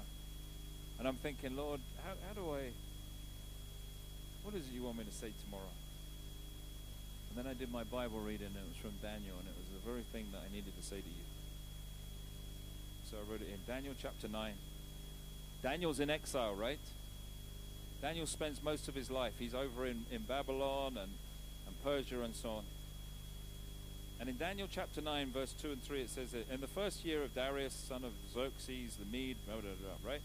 And 0.98 1.06
I'm 1.06 1.16
thinking, 1.16 1.54
Lord, 1.54 1.80
how, 2.02 2.14
how 2.26 2.32
do 2.32 2.48
I? 2.54 2.72
What 4.42 4.54
is 4.54 4.64
it 4.64 4.72
you 4.72 4.82
want 4.82 4.96
me 4.96 5.04
to 5.04 5.12
say 5.12 5.32
tomorrow? 5.44 5.76
And 7.28 7.36
then 7.36 7.50
I 7.50 7.52
did 7.52 7.70
my 7.70 7.84
Bible 7.84 8.20
reading, 8.20 8.46
and 8.46 8.56
it 8.56 8.68
was 8.72 8.80
from 8.80 8.96
Daniel, 9.02 9.36
and 9.36 9.46
it 9.46 9.56
was 9.60 9.68
the 9.76 9.84
very 9.84 10.02
thing 10.12 10.32
that 10.32 10.40
I 10.40 10.48
needed 10.54 10.72
to 10.80 10.82
say 10.82 10.96
to 10.96 11.12
you. 11.12 11.25
So 13.10 13.16
I 13.18 13.30
wrote 13.30 13.40
it 13.40 13.48
in 13.48 13.60
Daniel 13.72 13.94
chapter 13.96 14.26
9. 14.26 14.52
Daniel's 15.62 16.00
in 16.00 16.10
exile, 16.10 16.54
right? 16.56 16.80
Daniel 18.02 18.26
spends 18.26 18.60
most 18.62 18.88
of 18.88 18.96
his 18.96 19.12
life. 19.12 19.34
He's 19.38 19.54
over 19.54 19.86
in, 19.86 20.06
in 20.10 20.22
Babylon 20.22 20.98
and, 21.00 21.12
and 21.66 21.84
Persia 21.84 22.22
and 22.22 22.34
so 22.34 22.50
on. 22.50 22.64
And 24.18 24.28
in 24.28 24.36
Daniel 24.36 24.66
chapter 24.68 25.00
9, 25.00 25.30
verse 25.30 25.54
2 25.60 25.70
and 25.70 25.82
3, 25.82 26.00
it 26.00 26.10
says 26.10 26.32
that 26.32 26.50
in 26.50 26.60
the 26.60 26.66
first 26.66 27.04
year 27.04 27.22
of 27.22 27.32
Darius, 27.32 27.74
son 27.74 28.02
of 28.02 28.12
Xerxes, 28.34 28.96
the 28.96 29.04
Mede, 29.04 29.36
right? 30.04 30.22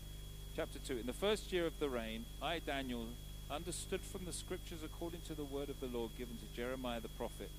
Chapter 0.55 0.79
2. 0.79 0.97
In 0.97 1.05
the 1.05 1.13
first 1.13 1.51
year 1.51 1.67
of 1.67 1.79
the 1.79 1.89
reign, 1.89 2.25
I, 2.41 2.59
Daniel, 2.59 3.05
understood 3.51 4.01
from 4.01 4.25
the 4.25 4.33
scriptures 4.33 4.79
according 4.83 5.21
to 5.27 5.35
the 5.35 5.43
word 5.43 5.69
of 5.69 5.79
the 5.81 5.87
Lord 5.87 6.11
given 6.17 6.37
to 6.37 6.55
Jeremiah 6.55 6.99
the 6.99 7.09
prophet 7.09 7.51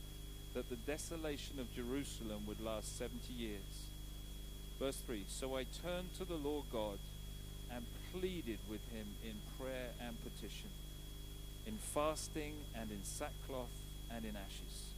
that 0.55 0.69
the 0.69 0.77
desolation 0.77 1.61
of 1.61 1.73
Jerusalem 1.75 2.45
would 2.47 2.61
last 2.61 2.99
70 2.99 3.33
years. 3.33 3.92
Verse 4.83 4.99
3 5.07 5.25
So 5.29 5.57
I 5.57 5.63
turned 5.63 6.13
to 6.19 6.25
the 6.25 6.35
Lord 6.35 6.65
God 6.73 6.99
and 7.73 7.87
pleaded 8.13 8.59
with 8.69 8.83
him 8.91 9.07
in 9.23 9.39
prayer 9.57 9.91
and 10.05 10.17
petition, 10.25 10.71
in 11.69 11.79
fasting 11.79 12.55
and 12.75 12.91
in 12.91 13.05
sackcloth 13.05 13.71
and 14.13 14.25
in 14.25 14.35
ashes. 14.35 14.91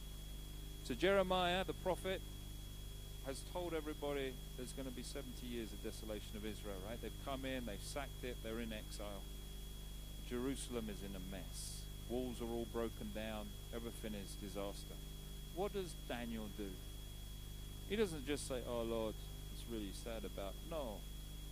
So 0.85 0.95
Jeremiah 0.95 1.63
the 1.63 1.73
prophet 1.73 2.19
has 3.27 3.39
told 3.53 3.75
everybody 3.75 4.33
there's 4.57 4.73
going 4.73 4.87
to 4.89 4.95
be 4.95 5.03
70 5.03 5.45
years 5.45 5.69
of 5.71 5.83
desolation 5.83 6.33
of 6.35 6.43
Israel, 6.43 6.81
right? 6.89 6.99
They've 6.99 7.21
come 7.23 7.45
in, 7.45 7.67
they've 7.67 7.77
sacked 7.79 8.23
it, 8.23 8.37
they're 8.43 8.61
in 8.61 8.73
exile. 8.73 9.21
Jerusalem 10.27 10.89
is 10.89 10.97
in 11.07 11.15
a 11.15 11.21
mess. 11.29 11.81
Walls 12.09 12.41
are 12.41 12.49
all 12.51 12.65
broken 12.73 13.11
down, 13.13 13.45
everything 13.75 14.13
is 14.15 14.33
disaster. 14.41 14.97
What 15.53 15.73
does 15.73 15.93
Daniel 16.09 16.49
do? 16.57 16.69
He 17.87 17.95
doesn't 17.95 18.25
just 18.25 18.47
say, 18.47 18.61
Oh 18.67 18.81
Lord, 18.81 19.13
really 19.71 19.91
sad 20.03 20.25
about. 20.25 20.53
No, 20.69 20.97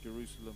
Jerusalem. 0.03 0.55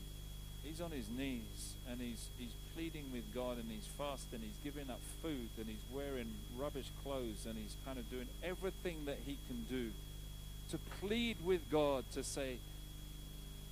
He's 0.64 0.82
on 0.82 0.91
his 0.91 1.08
knees 1.10 1.76
and 1.89 2.01
he's 2.01 2.28
he's 2.38 2.51
pleading 2.76 3.05
with 3.14 3.34
God 3.34 3.58
and 3.58 3.72
he's 3.72 3.88
fasting, 3.97 4.41
he's 4.41 4.60
giving 4.64 4.89
up 4.89 4.99
food 5.22 5.49
and 5.58 5.68
he's 5.68 5.86
wearing 5.93 6.34
rubbish 6.58 6.89
clothes 7.03 7.45
and 7.47 7.55
he's 7.55 7.76
kind 7.86 7.97
of 7.97 8.10
doing 8.12 8.28
everything 8.43 9.05
that 9.05 9.20
he 9.26 9.38
can 9.47 9.66
do 9.70 9.91
to 10.72 10.78
plead 10.99 11.38
with 11.45 11.70
God 11.72 12.03
to 12.14 12.24
say, 12.24 12.58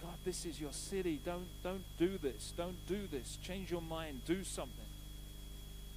God, 0.02 0.16
this 0.24 0.46
is 0.46 0.62
your 0.62 0.72
city. 0.72 1.20
Don't 1.26 1.48
don't 1.64 1.84
do 1.98 2.18
this. 2.18 2.54
Don't 2.56 2.78
do 2.88 3.08
this. 3.12 3.38
Change 3.44 3.72
your 3.72 3.82
mind. 3.82 4.22
Do 4.26 4.44
something. 4.44 4.86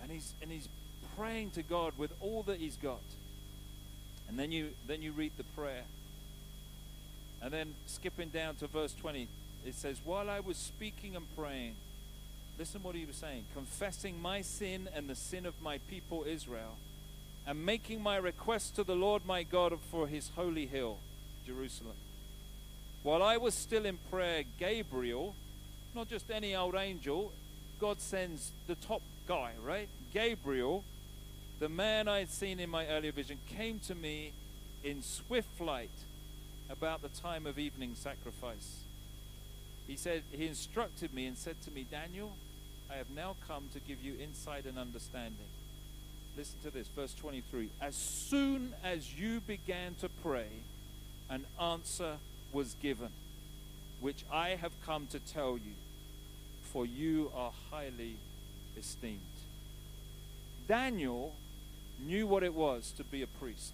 And 0.03 0.11
he's 0.11 0.32
and 0.43 0.51
he's 0.51 0.68
praying 1.16 1.51
to 1.51 1.62
God 1.62 1.93
with 1.97 2.12
all 2.20 2.43
that 2.45 2.59
he's 2.59 2.76
got. 2.76 3.03
And 4.28 4.39
then 4.39 4.53
you 4.53 4.70
then 4.86 5.03
you 5.03 5.12
read 5.12 5.32
the 5.36 5.45
prayer. 5.45 5.84
And 7.43 7.53
then 7.53 7.74
skipping 7.86 8.30
down 8.30 8.57
to 8.57 8.66
verse 8.66 8.95
20, 8.95 9.28
it 9.64 9.74
says, 9.74 10.01
While 10.05 10.28
I 10.28 10.41
was 10.41 10.57
speaking 10.57 11.14
and 11.16 11.24
praying, 11.36 11.74
listen 12.59 12.82
what 12.82 12.95
he 12.95 13.05
was 13.05 13.16
saying, 13.16 13.45
confessing 13.55 14.20
my 14.20 14.43
sin 14.43 14.89
and 14.95 15.09
the 15.09 15.14
sin 15.14 15.47
of 15.47 15.61
my 15.62 15.78
people 15.89 16.24
Israel, 16.26 16.76
and 17.47 17.64
making 17.64 18.03
my 18.03 18.16
request 18.16 18.76
to 18.76 18.84
the 18.84 18.97
Lord 18.97 19.24
my 19.24 19.43
God 19.43 19.78
for 19.91 20.07
his 20.07 20.30
holy 20.34 20.66
hill, 20.66 20.99
Jerusalem. 21.47 21.97
While 23.03 23.22
I 23.22 23.36
was 23.36 23.55
still 23.55 23.86
in 23.86 23.99
prayer, 24.11 24.43
Gabriel, 24.59 25.34
not 25.95 26.09
just 26.09 26.30
any 26.30 26.55
old 26.55 26.74
angel, 26.74 27.32
God 27.80 28.01
sends 28.01 28.51
the 28.66 28.74
top 28.74 29.03
guy, 29.26 29.53
right? 29.64 29.89
Gabriel, 30.12 30.84
the 31.61 31.68
man 31.68 32.09
I 32.09 32.18
had 32.18 32.30
seen 32.30 32.59
in 32.59 32.68
my 32.68 32.86
earlier 32.89 33.12
vision, 33.12 33.39
came 33.47 33.78
to 33.86 33.95
me 33.95 34.32
in 34.82 35.03
swift 35.03 35.49
flight 35.57 35.91
about 36.71 37.03
the 37.03 37.09
time 37.09 37.47
of 37.47 37.59
evening 37.59 37.95
sacrifice. 37.95 38.81
He 39.87 39.97
said, 39.97 40.23
He 40.31 40.47
instructed 40.47 41.14
me 41.14 41.27
and 41.27 41.37
said 41.37 41.61
to 41.62 41.71
me, 41.71 41.87
Daniel, 41.91 42.33
I 42.91 42.97
have 42.97 43.11
now 43.11 43.37
come 43.47 43.69
to 43.73 43.81
give 43.81 44.03
you 44.03 44.14
insight 44.23 44.64
and 44.66 44.79
understanding. 44.79 45.47
Listen 46.37 46.59
to 46.62 46.71
this, 46.71 46.89
verse 46.89 47.14
23. 47.14 47.71
As 47.81 47.97
soon 47.97 48.75
as 48.85 49.19
you 49.19 49.41
began 49.41 49.95
to 49.97 50.09
pray, 50.23 50.49
an 51.29 51.45
answer 51.61 52.16
was 52.53 52.75
given, 52.81 53.11
which 54.01 54.25
I 54.33 54.51
have 54.51 54.73
come 54.87 55.07
to 55.09 55.19
tell 55.19 55.59
you, 55.59 55.73
for 56.73 56.87
you 56.87 57.31
are 57.35 57.53
highly 57.71 58.16
esteemed. 58.79 59.21
Daniel 60.66 61.35
knew 62.01 62.27
what 62.27 62.43
it 62.43 62.55
was 62.55 62.93
to 62.97 63.05
be 63.05 63.23
a 63.23 63.27
priest. 63.27 63.73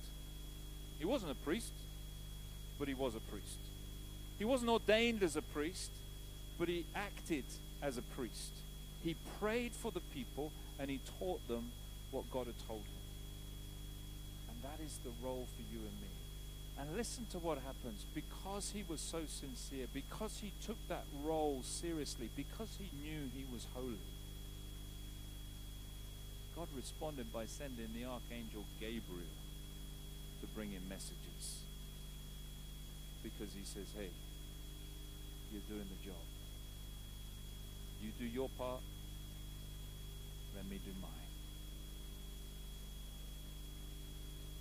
He 0.99 1.05
wasn't 1.05 1.33
a 1.33 1.37
priest, 1.37 1.73
but 2.79 2.89
he 2.89 2.95
was 2.95 3.14
a 3.14 3.20
priest. 3.20 3.59
He 4.39 4.45
wasn't 4.45 4.70
ordained 4.70 5.22
as 5.22 5.37
a 5.37 5.43
priest, 5.43 5.91
but 6.59 6.68
he 6.68 6.87
acted 6.95 7.45
as 7.83 7.99
a 7.99 8.03
priest. 8.03 8.53
He 9.03 9.16
prayed 9.41 9.72
for 9.72 9.91
the 9.91 10.01
people 10.01 10.51
and 10.79 10.91
he 10.91 11.01
taught 11.18 11.47
them 11.49 11.70
what 12.11 12.31
God 12.31 12.47
had 12.47 12.66
told 12.66 12.81
him. 12.81 13.05
And 14.51 14.62
that 14.62 14.85
is 14.85 14.99
the 15.05 15.11
role 15.25 15.47
for 15.57 15.62
you 15.72 15.79
and 15.79 16.01
me. 16.01 16.09
And 16.79 16.97
listen 16.97 17.27
to 17.31 17.39
what 17.39 17.59
happens. 17.59 18.05
Because 18.14 18.72
he 18.75 18.83
was 18.89 19.01
so 19.01 19.20
sincere, 19.29 19.87
because 19.93 20.39
he 20.43 20.53
took 20.64 20.77
that 20.89 21.05
role 21.22 21.61
seriously, 21.62 22.31
because 22.35 22.68
he 22.79 22.91
knew 23.03 23.31
he 23.37 23.45
was 23.53 23.66
holy, 23.75 23.99
God 26.57 26.68
responded 26.77 27.33
by 27.33 27.47
sending 27.47 27.89
the 27.95 28.05
archangel 28.05 28.64
Gabriel 28.81 29.39
to 30.41 30.47
bring 30.55 30.70
him 30.70 30.83
messages. 30.89 31.61
Because 33.25 33.55
he 33.57 33.64
says, 33.64 33.89
hey, 33.97 34.11
you're 35.51 35.64
doing 35.68 35.89
the 35.89 36.07
job. 36.07 36.20
You 38.03 38.11
do 38.20 38.27
your 38.27 38.51
part, 38.59 38.81
let 40.55 40.68
me 40.68 40.79
do 40.85 40.93
mine. 41.01 41.11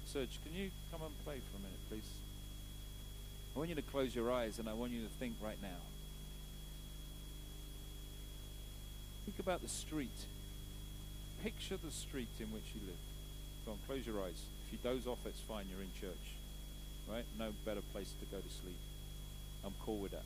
Serge, 0.06 0.40
can 0.46 0.56
you 0.56 0.72
come 0.92 1.02
and 1.02 1.12
play 1.26 1.42
for 1.52 1.58
a 1.58 1.60
minute, 1.60 1.80
please? 1.90 2.10
I 3.54 3.60
want 3.60 3.70
you 3.70 3.76
to 3.76 3.82
close 3.82 4.16
your 4.16 4.32
eyes 4.32 4.60
and 4.60 4.70
I 4.70 4.74
want 4.74 4.92
you 4.92 5.04
to 5.04 5.10
think 5.20 5.36
right 5.44 5.62
now. 5.62 5.82
Think 9.26 9.40
about 9.40 9.62
the 9.62 9.68
street. 9.68 10.26
Picture 11.44 11.78
the 11.84 11.92
street 11.92 12.30
in 12.40 12.48
which 12.52 12.64
you 12.74 12.82
live. 12.88 12.96
Go 13.66 13.74
on, 13.74 13.78
close 13.88 14.08
your 14.08 14.22
eyes. 14.24 14.42
If 14.68 14.74
you 14.74 14.80
doze 14.82 15.06
off, 15.06 15.20
it's 15.26 15.42
fine. 15.42 15.66
You're 15.70 15.82
in 15.82 15.92
church. 16.00 16.36
Right? 17.10 17.26
No 17.38 17.52
better 17.66 17.82
place 17.92 18.12
to 18.20 18.26
go 18.26 18.38
to 18.38 18.50
sleep. 18.62 18.80
I'm 19.66 19.74
cool 19.86 20.00
with 20.00 20.12
that. 20.12 20.26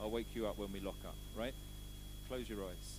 I'll 0.00 0.10
wake 0.10 0.34
you 0.34 0.46
up 0.46 0.58
when 0.58 0.72
we 0.72 0.80
lock 0.80 0.96
up, 1.06 1.14
right? 1.36 1.54
Close 2.28 2.48
your 2.48 2.62
eyes. 2.64 2.98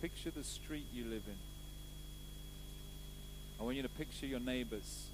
Picture 0.00 0.30
the 0.30 0.44
street 0.44 0.86
you 0.92 1.04
live 1.04 1.22
in. 1.26 1.36
I 3.60 3.64
want 3.64 3.76
you 3.76 3.82
to 3.82 3.88
picture 3.88 4.26
your 4.26 4.40
neighbors, 4.40 5.06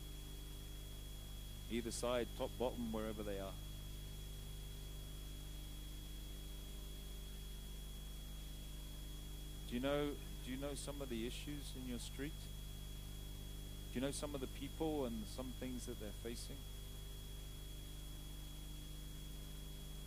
either 1.70 1.90
side, 1.90 2.26
top, 2.38 2.50
bottom, 2.58 2.92
wherever 2.92 3.22
they 3.22 3.38
are. 3.38 3.54
Do 9.68 9.74
you 9.74 9.80
know 9.80 10.10
do 10.44 10.50
you 10.52 10.58
know 10.58 10.74
some 10.74 11.00
of 11.00 11.08
the 11.08 11.26
issues 11.26 11.72
in 11.74 11.88
your 11.88 11.98
street? 11.98 12.32
Do 13.94 14.00
you 14.00 14.06
know 14.06 14.10
some 14.10 14.34
of 14.34 14.40
the 14.42 14.50
people 14.58 15.06
and 15.06 15.22
some 15.38 15.54
things 15.60 15.86
that 15.86 16.00
they're 16.02 16.18
facing? 16.26 16.58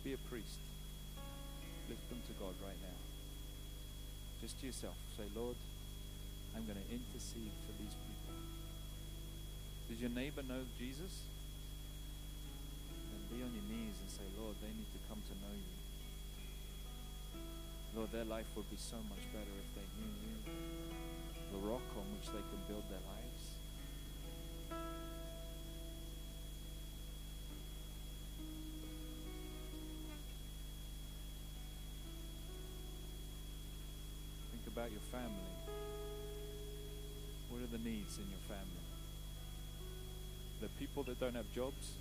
Be 0.04 0.12
a 0.12 0.20
priest. 0.28 0.60
Lift 1.88 2.04
them 2.12 2.20
to 2.28 2.34
God 2.36 2.52
right 2.60 2.76
now. 2.84 3.00
Just 4.44 4.60
to 4.60 4.66
yourself. 4.66 4.92
Say, 5.16 5.24
Lord, 5.32 5.56
I'm 6.52 6.68
going 6.68 6.76
to 6.76 6.84
intercede 6.92 7.48
for 7.64 7.72
these 7.80 7.96
people. 7.96 8.36
Does 9.88 10.04
your 10.04 10.12
neighbor 10.12 10.44
know 10.44 10.68
Jesus? 10.76 11.24
Then 12.92 13.24
be 13.32 13.40
on 13.40 13.56
your 13.56 13.72
knees 13.72 13.96
and 14.04 14.12
say, 14.12 14.28
Lord, 14.36 14.60
they 14.60 14.68
need 14.68 14.92
to 14.92 15.00
come 15.08 15.24
to 15.24 15.34
know 15.40 15.56
you. 15.56 15.76
Lord, 17.96 18.12
their 18.12 18.28
life 18.28 18.52
would 18.52 18.68
be 18.68 18.76
so 18.76 19.00
much 19.08 19.24
better 19.32 19.54
if 19.64 19.68
they 19.72 19.88
knew 19.96 20.12
you, 20.28 20.36
the 21.56 21.60
rock 21.64 21.88
on 21.96 22.04
which 22.20 22.28
they 22.28 22.44
can 22.52 22.60
build 22.68 22.84
their 22.92 23.00
lives. 23.08 23.27
Think 34.50 34.66
about 34.66 34.90
your 34.90 35.00
family. 35.10 35.32
What 37.48 37.62
are 37.62 37.66
the 37.66 37.78
needs 37.78 38.18
in 38.18 38.24
your 38.30 38.40
family? 38.48 38.84
The 40.60 40.68
people 40.78 41.02
that 41.04 41.18
don't 41.18 41.34
have 41.34 41.50
jobs? 41.54 41.92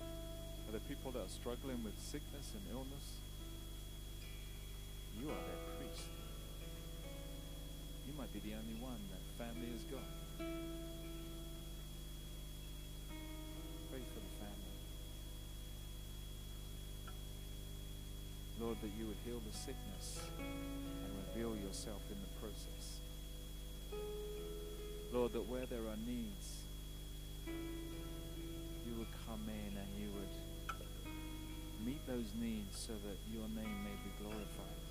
Are 0.00 0.72
the 0.72 0.80
people 0.80 1.10
that 1.12 1.20
are 1.20 1.28
struggling 1.28 1.82
with 1.84 1.98
sickness 2.00 2.52
and 2.54 2.62
illness? 2.72 3.20
You 5.20 5.28
are 5.28 5.34
their 5.34 5.60
priest. 5.78 6.08
You 8.06 8.12
might 8.18 8.32
be 8.32 8.40
the 8.40 8.56
only 8.56 8.76
one 8.80 9.00
that 9.10 9.20
family 9.38 9.68
has 9.72 9.82
got. 9.90 10.93
That 18.84 18.92
you 19.00 19.06
would 19.08 19.16
heal 19.24 19.40
the 19.48 19.56
sickness 19.56 20.20
and 20.36 21.08
reveal 21.24 21.56
yourself 21.56 22.04
in 22.12 22.20
the 22.20 22.28
process. 22.36 23.00
Lord, 25.10 25.32
that 25.32 25.48
where 25.48 25.64
there 25.64 25.88
are 25.88 25.96
needs, 26.04 26.68
you 27.48 28.92
would 29.00 29.08
come 29.24 29.40
in 29.48 29.72
and 29.72 29.88
you 29.96 30.12
would 30.12 30.28
meet 31.80 32.04
those 32.06 32.28
needs 32.36 32.76
so 32.76 32.92
that 33.08 33.16
your 33.32 33.48
name 33.56 33.72
may 33.88 33.96
be 34.04 34.12
glorified. 34.20 34.84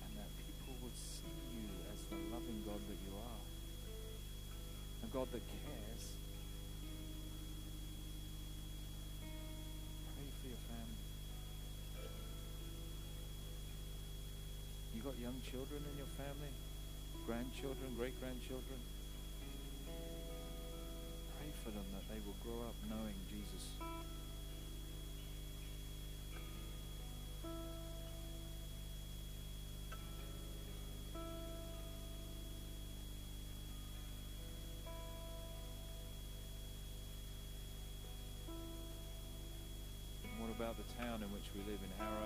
And 0.00 0.16
that 0.16 0.32
people 0.48 0.72
would 0.80 0.96
see 0.96 1.28
you 1.52 1.68
as 1.92 2.08
the 2.08 2.16
loving 2.32 2.64
God 2.64 2.80
that 2.88 3.00
you 3.04 3.12
are. 3.20 3.44
A 5.04 5.12
God 5.12 5.28
that 5.28 5.44
cares. 5.44 6.21
Young 15.32 15.40
children 15.50 15.80
in 15.88 15.96
your 15.96 16.12
family? 16.18 16.52
Grandchildren, 17.26 17.94
great 17.96 18.18
grandchildren? 18.20 18.80
Pray 21.38 21.50
for 21.64 21.70
them 21.70 21.84
that 21.94 22.04
they 22.12 22.20
will 22.26 22.36
grow 22.44 22.60
up 22.68 22.74
knowing 22.90 23.14
Jesus. 23.30 23.64
What 40.38 40.50
about 40.50 40.76
the 40.76 40.84
town 41.00 41.22
in 41.22 41.30
which 41.32 41.48
we 41.54 41.60
live 41.70 41.80
in 41.80 41.90
Harrow 41.98 42.21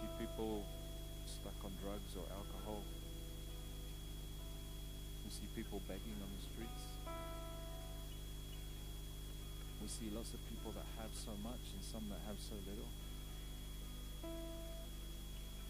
see 0.00 0.08
people 0.16 0.64
stuck 1.28 1.56
on 1.64 1.72
drugs 1.84 2.16
or 2.16 2.24
alcohol. 2.32 2.80
We 5.24 5.30
see 5.30 5.48
people 5.54 5.82
begging 5.84 6.16
on 6.24 6.30
the 6.32 6.40
streets. 6.40 6.84
We 9.80 9.88
see 9.88 10.08
lots 10.16 10.32
of 10.32 10.40
people 10.48 10.72
that 10.72 10.88
have 11.00 11.12
so 11.12 11.32
much 11.44 11.60
and 11.76 11.84
some 11.84 12.08
that 12.08 12.20
have 12.26 12.40
so 12.40 12.56
little. 12.64 12.88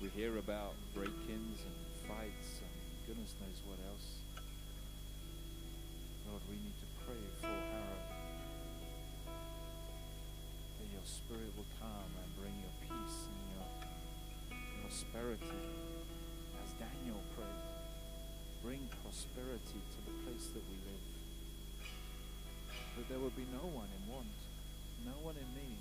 We 0.02 0.08
hear 0.14 0.38
about 0.38 0.74
break 0.94 1.14
ins 1.26 1.60
and 1.66 1.78
fights 2.06 2.62
and 2.62 2.74
goodness 3.06 3.34
knows 3.42 3.58
what 3.66 3.78
else. 3.90 4.06
Lord, 6.30 6.42
we 6.46 6.56
need 6.56 6.78
to 6.78 6.88
pray 7.02 7.49
prosperity. 14.90 15.62
As 16.66 16.74
Daniel 16.74 17.22
prayed, 17.38 17.62
bring 18.60 18.82
prosperity 19.06 19.78
to 19.78 19.98
the 20.02 20.14
place 20.26 20.50
that 20.50 20.66
we 20.66 20.74
live. 20.82 21.06
That 22.98 23.08
there 23.08 23.20
would 23.22 23.36
be 23.36 23.46
no 23.54 23.70
one 23.70 23.86
in 23.86 24.02
want, 24.10 24.26
no 25.06 25.14
one 25.22 25.36
in 25.38 25.46
need. 25.54 25.78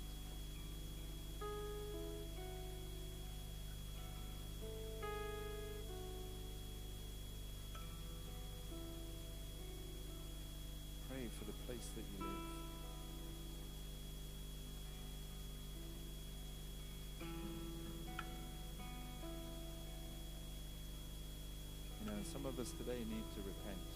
Some 22.32 22.46
of 22.46 22.54
us 22.60 22.70
today 22.78 23.02
need 23.10 23.26
to 23.34 23.42
repent. 23.42 23.90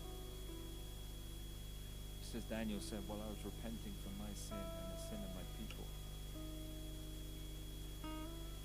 Just 2.19 2.35
as 2.35 2.43
Daniel 2.51 2.81
said, 2.81 2.99
Well, 3.07 3.23
I 3.23 3.31
was 3.31 3.39
repenting 3.47 3.95
from 4.03 4.19
my 4.19 4.33
sin 4.35 4.59
and 4.59 4.87
the 4.91 5.01
sin 5.07 5.23
of 5.23 5.31
my 5.39 5.47
people. 5.55 5.87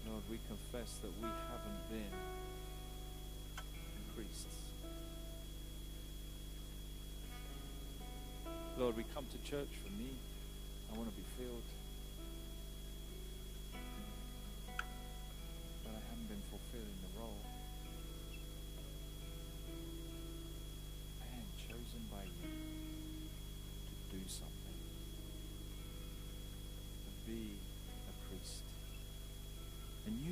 Lord, 0.10 0.26
we 0.26 0.40
confess 0.50 0.98
that 1.06 1.14
we 1.22 1.30
haven't 1.30 1.82
been 1.94 2.14
priests. 4.18 4.58
Lord, 8.80 8.98
we 8.98 9.06
come 9.14 9.28
to 9.30 9.38
church 9.50 9.70
for 9.86 9.92
me. 10.02 10.10
I 10.92 10.98
want 10.98 11.14
to 11.14 11.16
be 11.16 11.28
filled. 11.38 11.70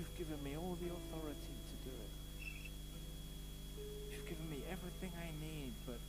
You've 0.08 0.28
given 0.28 0.40
me 0.44 0.56
all 0.56 0.78
the 0.80 0.88
authority 0.88 1.56
to 1.68 1.76
do 1.84 1.92
it. 1.92 2.12
You've 4.12 4.24
given 4.24 4.48
me 4.50 4.64
everything 4.72 5.12
I 5.20 5.36
need, 5.44 5.74
but 5.84 6.00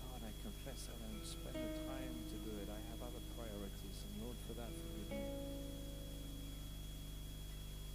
Lord, 0.00 0.22
I 0.24 0.32
confess 0.40 0.88
I 0.88 0.96
don't 1.04 1.20
spend 1.26 1.60
the 1.60 1.76
time 1.84 2.16
to 2.32 2.36
do 2.40 2.56
it. 2.56 2.68
I 2.72 2.80
have 2.88 3.04
other 3.04 3.20
priorities, 3.36 4.00
and 4.08 4.24
Lord, 4.24 4.36
for 4.48 4.54
that, 4.56 4.72
forgive 4.72 5.12
me. 5.12 5.28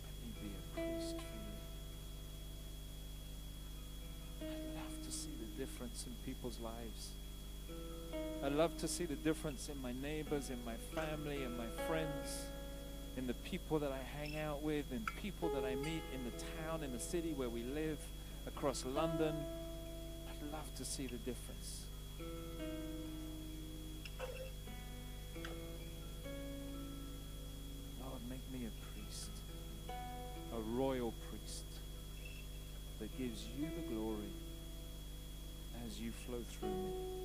Let 0.06 0.14
me 0.22 0.30
be 0.38 0.54
a 0.54 0.62
priest 0.78 1.18
for 1.18 1.34
you. 1.34 1.58
I 4.46 4.54
love 4.78 4.94
to 5.02 5.12
see 5.12 5.34
the 5.34 5.50
difference 5.58 6.06
in 6.06 6.14
people's 6.26 6.60
lives. 6.62 7.18
I 8.44 8.50
love 8.50 8.78
to 8.78 8.88
see 8.88 9.06
the 9.06 9.16
difference 9.16 9.68
in 9.70 9.82
my 9.82 9.94
neighbors, 10.02 10.50
in 10.50 10.64
my 10.64 10.78
family, 10.94 11.44
in 11.44 11.58
my 11.58 11.68
friends, 11.88 12.46
in 13.18 13.28
the 13.28 13.34
people 13.34 13.80
that 13.80 13.92
I 13.92 14.00
hang 14.18 14.38
out 14.38 14.62
with, 14.62 14.92
in 14.92 15.06
people 15.22 15.50
that 15.50 15.66
I 15.66 15.76
meet 15.76 16.02
in 16.14 16.24
the 16.24 16.32
town, 16.68 16.84
in 16.84 16.92
the 16.92 17.00
city 17.00 17.34
where 17.34 17.50
we 17.50 17.64
live, 17.64 17.98
across 18.48 18.86
London. 18.86 19.36
I'd 20.30 20.52
love 20.52 20.74
to 20.78 20.86
see 20.86 21.08
the 21.08 21.18
difference. 21.18 21.82
Lord, 28.02 28.22
make 28.30 28.52
me 28.52 28.68
a 28.68 28.72
priest, 28.94 29.30
a 30.56 30.60
royal 30.78 31.14
priest 31.30 31.66
that 33.00 33.18
gives 33.18 33.46
you 33.58 33.68
the 33.76 33.94
glory 33.94 34.34
as 35.86 36.00
you 36.00 36.12
flow 36.26 36.44
through 36.60 36.70
me. 36.70 37.19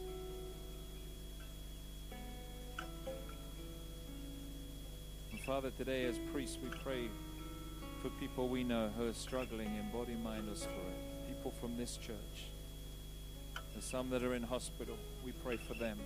Father, 5.46 5.70
today 5.76 6.06
as 6.06 6.18
priests, 6.32 6.56
we 6.62 6.70
pray 6.82 7.10
for 8.00 8.08
people 8.18 8.48
we 8.48 8.64
know 8.64 8.88
who 8.96 9.06
are 9.06 9.12
struggling 9.12 9.76
in 9.76 9.90
body, 9.92 10.14
mind, 10.14 10.48
or 10.50 10.54
spirit. 10.54 10.96
People 11.28 11.50
from 11.60 11.76
this 11.76 11.98
church. 11.98 12.46
There's 13.74 13.84
some 13.84 14.08
that 14.08 14.22
are 14.22 14.34
in 14.34 14.42
hospital. 14.42 14.96
We 15.22 15.32
pray 15.32 15.58
for 15.58 15.74
them. 15.74 15.98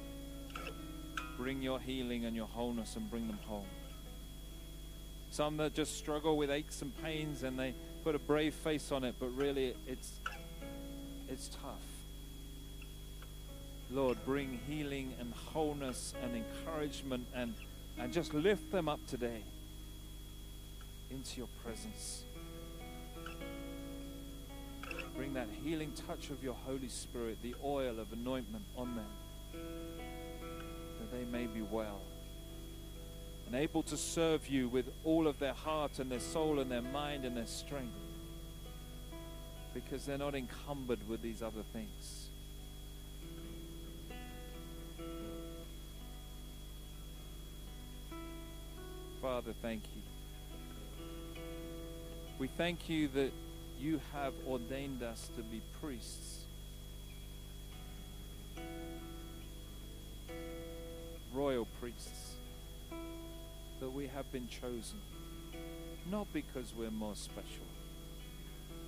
Bring 1.37 1.63
your 1.63 1.79
healing 1.79 2.25
and 2.25 2.35
your 2.35 2.49
wholeness 2.49 2.97
and 2.97 3.09
bring 3.09 3.29
them 3.29 3.39
home. 3.47 3.69
Some 5.31 5.57
that 5.59 5.73
just 5.73 5.97
struggle 5.97 6.37
with 6.37 6.51
aches 6.51 6.83
and 6.83 6.93
pains 7.01 7.45
and 7.45 7.57
they 7.57 7.75
put 8.03 8.17
a 8.17 8.19
brave 8.19 8.55
face 8.55 8.91
on 8.91 9.05
it, 9.05 9.15
but 9.21 9.29
really 9.37 9.77
it's 9.87 10.19
it's 11.29 11.49
tough. 11.63 11.87
Lord, 13.89 14.19
bring 14.25 14.59
healing 14.67 15.15
and 15.21 15.33
wholeness 15.33 16.13
and 16.25 16.35
encouragement 16.35 17.25
and, 17.35 17.55
and 18.01 18.13
just 18.13 18.35
lift 18.35 18.71
them 18.71 18.89
up 18.89 19.01
today 19.07 19.43
into 21.11 21.39
your 21.39 21.49
presence. 21.65 22.25
Bring 25.17 25.35
that 25.35 25.49
healing 25.65 25.93
touch 26.07 26.31
of 26.31 26.43
your 26.43 26.55
Holy 26.67 26.89
Spirit, 26.89 27.39
the 27.43 27.55
oil 27.65 27.99
of 27.99 28.13
anointment 28.13 28.65
on 28.77 28.95
them, 28.95 29.61
that 31.01 31.13
they 31.13 31.25
may 31.25 31.47
be 31.47 31.63
well 31.63 32.01
and 33.49 33.57
able 33.57 33.83
to 33.83 33.97
serve 33.97 34.47
you 34.47 34.69
with 34.69 34.93
all 35.05 35.27
of 35.27 35.39
their 35.39 35.55
heart 35.55 35.99
and 35.99 36.13
their 36.13 36.21
soul 36.21 36.59
and 36.59 36.71
their 36.71 36.83
mind 36.83 37.25
and 37.25 37.35
their 37.35 37.47
strength 37.47 37.97
because 39.73 40.05
they're 40.05 40.19
not 40.19 40.35
encumbered 40.35 40.99
with 41.09 41.23
these 41.23 41.43
other 41.43 41.63
things. 41.73 42.28
Father, 49.29 49.53
thank 49.61 49.83
you. 49.95 51.43
We 52.39 52.47
thank 52.47 52.89
you 52.89 53.09
that 53.09 53.31
you 53.79 54.01
have 54.15 54.33
ordained 54.49 55.03
us 55.03 55.29
to 55.37 55.43
be 55.43 55.61
priests. 55.83 56.47
Royal 61.35 61.67
priests. 61.79 62.37
That 63.81 63.91
we 63.91 64.07
have 64.07 64.33
been 64.33 64.49
chosen. 64.49 64.99
Not 66.11 66.33
because 66.33 66.73
we're 66.75 66.91
more 66.91 67.15
special, 67.15 67.69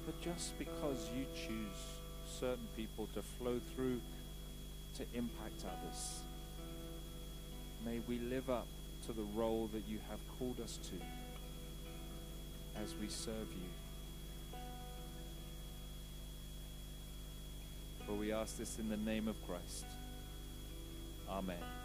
but 0.07 0.19
just 0.23 0.59
because 0.59 1.11
you 1.15 1.27
choose 1.35 1.83
certain 2.41 2.67
people 2.79 3.11
to 3.13 3.21
flow 3.21 3.61
through 3.77 4.01
to 4.97 5.05
impact 5.13 5.67
others. 5.67 6.21
May 7.85 8.01
we 8.09 8.19
live 8.21 8.49
up 8.49 8.67
to 9.07 9.13
the 9.13 9.25
role 9.35 9.69
that 9.73 9.83
you 9.89 9.99
have 10.11 10.21
called 10.39 10.61
us 10.61 10.79
to 10.85 10.95
as 12.83 12.95
we 13.01 13.09
serve 13.09 13.49
you. 13.53 14.59
For 18.07 18.13
we 18.13 18.33
ask 18.33 18.57
this 18.57 18.79
in 18.79 18.89
the 18.89 18.97
name 18.97 19.29
of 19.29 19.37
Christ. 19.47 19.85
Amen. 21.29 21.80